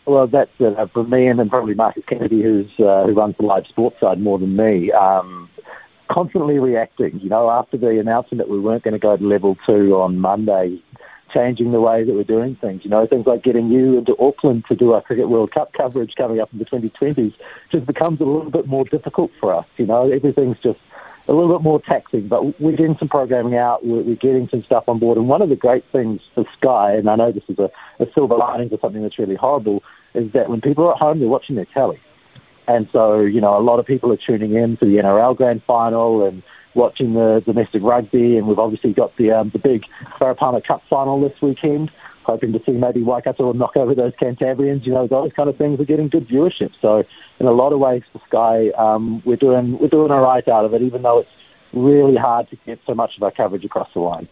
Well, 0.07 0.27
that's 0.27 0.59
uh, 0.61 0.87
for 0.87 1.05
me 1.05 1.27
and 1.27 1.39
then 1.39 1.51
probably 1.51 1.75
Marcus 1.75 2.05
Kennedy, 2.07 2.43
who's 2.43 2.71
uh, 2.79 3.05
who 3.05 3.13
runs 3.13 3.37
the 3.37 3.45
live 3.45 3.67
sports 3.67 4.01
side 4.01 4.21
more 4.21 4.39
than 4.39 4.57
me. 4.57 4.91
Um, 4.91 5.51
constantly 6.09 6.59
reacting. 6.59 7.21
You 7.21 7.29
know, 7.29 7.51
after 7.51 7.77
the 7.77 8.01
announcement 8.01 8.39
that 8.39 8.49
we 8.49 8.59
weren't 8.59 8.83
going 8.83 8.93
to 8.93 8.99
go 8.99 9.17
to 9.17 9.23
level 9.23 9.59
two 9.67 10.01
on 10.01 10.19
Monday, 10.19 10.81
changing 11.33 11.73
the 11.73 11.81
way 11.81 12.05
that 12.05 12.15
we're 12.15 12.25
doing 12.25 12.57
things. 12.57 12.85
You 12.85 12.91
know, 12.91 13.07
things 13.07 13.27
like 13.27 13.43
getting 13.43 13.69
you 13.69 13.99
into 13.99 14.17
Auckland 14.19 14.65
to 14.69 14.75
do 14.75 14.93
our 14.93 15.03
Cricket 15.03 15.29
World 15.29 15.53
Cup 15.53 15.73
coverage 15.73 16.15
coming 16.15 16.41
up 16.41 16.53
in 16.53 16.59
the 16.59 16.65
2020s 16.65 17.35
just 17.71 17.87
becomes 17.87 18.21
a 18.21 18.25
little 18.25 18.51
bit 18.51 18.67
more 18.67 18.85
difficult 18.85 19.31
for 19.39 19.55
us. 19.55 19.67
You 19.77 19.87
know, 19.87 20.11
everything's 20.11 20.59
just 20.59 20.81
a 21.29 21.33
little 21.33 21.57
bit 21.57 21.63
more 21.63 21.81
taxing, 21.81 22.27
but 22.27 22.59
we're 22.59 22.77
getting 22.77 22.97
some 22.99 23.09
programming 23.09 23.57
out. 23.57 23.85
We're, 23.85 24.03
we're 24.03 24.17
getting 24.17 24.49
some 24.49 24.63
stuff 24.63 24.85
on 24.89 24.99
board. 24.99 25.19
And 25.19 25.29
one 25.29 25.43
of 25.43 25.51
the 25.51 25.57
great 25.57 25.85
things 25.93 26.23
for 26.35 26.45
Sky, 26.57 26.95
and 26.95 27.09
I 27.09 27.17
know 27.17 27.31
this 27.31 27.45
is 27.49 27.59
a, 27.59 27.71
a 28.01 28.07
silver 28.15 28.37
lining 28.37 28.71
for 28.71 28.79
something 28.81 29.03
that's 29.03 29.19
really 29.19 29.35
horrible, 29.35 29.83
is 30.15 30.33
that 30.33 30.49
when 30.49 30.61
people 30.63 30.87
are 30.87 30.93
at 30.95 30.99
home, 30.99 31.19
they're 31.21 31.29
watching 31.29 31.57
their 31.57 31.67
telly. 31.67 32.01
And 32.67 32.89
so, 32.93 33.21
you 33.21 33.41
know, 33.41 33.59
a 33.59 33.61
lot 33.61 33.79
of 33.79 33.87
people 33.87 34.13
are 34.13 34.17
tuning 34.17 34.55
in 34.55 34.77
to 34.79 34.85
the 34.85 34.97
NRL 34.97 35.37
Grand 35.37 35.63
Final 35.65 36.25
and 36.25 36.43
watching 36.75 37.15
the 37.15 37.43
domestic 37.45 37.83
rugby. 37.83 38.37
And 38.37 38.47
we've 38.47 38.59
obviously 38.59 38.93
got 38.93 39.17
the 39.17 39.33
um, 39.33 39.51
the 39.51 39.59
big 39.59 39.87
Farah 40.19 40.37
Palmer 40.37 40.61
Cup 40.61 40.83
final 40.89 41.21
this 41.21 41.41
weekend. 41.41 41.91
Hoping 42.29 42.53
to 42.53 42.63
see 42.67 42.73
maybe 42.73 43.03
Waikato 43.03 43.53
knock 43.53 43.75
over 43.79 43.95
those 43.95 44.13
Cantabrians. 44.13 44.85
You 44.85 44.93
know, 44.93 45.07
those 45.07 45.33
kind 45.33 45.49
of 45.49 45.57
things 45.57 45.81
are 45.81 45.87
getting 45.87 46.11
good 46.11 46.29
viewership. 46.29 46.73
So, 46.79 47.03
in 47.41 47.47
a 47.47 47.53
lot 47.53 47.73
of 47.73 47.79
ways, 47.79 48.03
for 48.13 48.21
Sky, 48.29 48.69
um, 48.77 49.23
we're 49.25 49.37
doing 49.37 49.79
we're 49.79 49.89
doing 49.89 50.11
all 50.11 50.21
right 50.21 50.47
out 50.47 50.67
of 50.67 50.75
it, 50.75 50.83
even 50.83 51.01
though 51.01 51.21
it's 51.21 51.31
really 51.73 52.17
hard 52.17 52.51
to 52.51 52.57
get 52.67 52.81
so 52.87 52.95
much 52.95 53.17
of 53.17 53.23
our 53.23 53.31
coverage 53.31 53.65
across 53.65 53.89
the 53.95 54.01
line. 54.01 54.29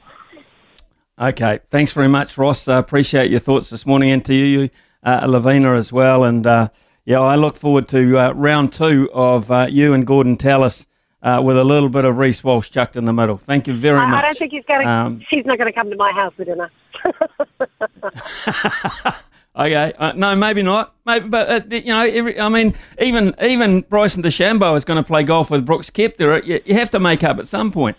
Okay, 1.19 1.61
thanks 1.71 1.93
very 1.93 2.09
much, 2.09 2.37
Ross. 2.37 2.69
I 2.69 2.77
appreciate 2.77 3.31
your 3.31 3.41
thoughts 3.41 3.71
this 3.71 3.87
morning, 3.87 4.11
and 4.11 4.23
to 4.27 4.35
you, 4.35 4.69
uh, 5.03 5.25
Lavina, 5.27 5.75
as 5.75 5.91
well. 5.91 6.23
And 6.23 6.47
uh, 6.47 6.69
yeah, 7.07 7.21
I 7.21 7.37
look 7.37 7.57
forward 7.57 7.89
to 7.89 8.19
uh, 8.19 8.33
round 8.33 8.75
two 8.75 9.11
of 9.15 9.51
uh, 9.51 9.69
you 9.71 9.95
and 9.95 10.07
Gordon 10.07 10.37
Tallis 10.37 10.85
uh, 11.23 11.41
with 11.45 11.57
a 11.57 11.65
little 11.65 11.89
bit 11.89 12.05
of 12.05 12.19
Reece 12.19 12.45
Walsh 12.45 12.71
chucked 12.71 12.97
in 12.97 13.05
the 13.05 13.13
middle. 13.13 13.37
Thank 13.37 13.67
you 13.67 13.75
very 13.75 13.99
I, 13.99 14.07
much. 14.07 14.25
I 14.25 14.27
don't 14.27 14.39
think 14.39 14.53
he's 14.53 14.65
going 14.65 14.83
to. 14.83 14.91
Um, 14.91 15.23
she's 15.29 15.45
not 15.45 15.59
going 15.59 15.73
to 15.73 15.73
come 15.73 15.91
to 15.91 15.97
my 15.97 16.13
house 16.13 16.33
for 16.35 16.45
dinner. 16.45 16.71
Okay, 19.59 19.95
uh, 19.97 20.13
no, 20.13 20.37
maybe 20.37 20.63
not. 20.63 20.95
Maybe, 21.07 21.29
but 21.29 21.49
uh, 21.49 21.61
you 21.75 21.87
know, 21.87 22.03
every, 22.03 22.39
I 22.39 22.51
mean, 22.51 22.75
even 23.01 23.35
even 23.41 23.81
Bryson 23.83 24.23
DeChambeau 24.23 24.77
is 24.77 24.85
going 24.85 24.99
to 24.99 25.03
play 25.03 25.23
golf 25.23 25.51
with 25.51 25.65
Brooks 25.65 25.89
Koepka. 25.89 26.45
You, 26.45 26.61
you 26.67 26.75
have 26.75 26.91
to 26.91 27.01
make 27.01 27.25
up 27.25 27.39
at 27.39 27.49
some 27.49 27.73
point. 27.73 27.97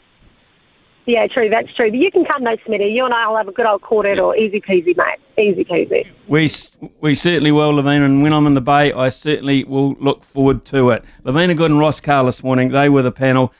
Yeah, 1.07 1.25
true. 1.25 1.49
That's 1.49 1.73
true. 1.73 1.89
But 1.89 1.99
you 1.99 2.11
can 2.11 2.25
come, 2.25 2.43
though, 2.43 2.57
Smitty. 2.57 2.93
You 2.93 3.05
and 3.05 3.13
I 3.13 3.27
will 3.27 3.37
have 3.37 3.47
a 3.47 3.51
good 3.53 3.65
old 3.65 3.81
quartet 3.81 4.19
or 4.19 4.35
easy 4.35 4.59
peasy, 4.59 4.95
mate. 4.95 5.17
Easy 5.37 5.63
peasy. 5.63 6.05
We 6.27 6.49
we 6.99 7.15
certainly 7.15 7.51
will, 7.51 7.71
Lavina, 7.73 8.03
and 8.05 8.21
when 8.21 8.33
I'm 8.33 8.45
in 8.45 8.55
the 8.55 8.61
Bay, 8.61 8.91
I 8.91 9.09
certainly 9.09 9.63
will 9.63 9.93
look 9.93 10.23
forward 10.23 10.65
to 10.65 10.89
it. 10.89 11.05
Lavina 11.23 11.55
Good 11.55 11.71
and 11.71 11.79
Ross 11.79 12.01
Carr 12.01 12.25
this 12.25 12.43
morning, 12.43 12.69
they 12.69 12.89
were 12.89 13.01
the 13.03 13.11
panel. 13.11 13.53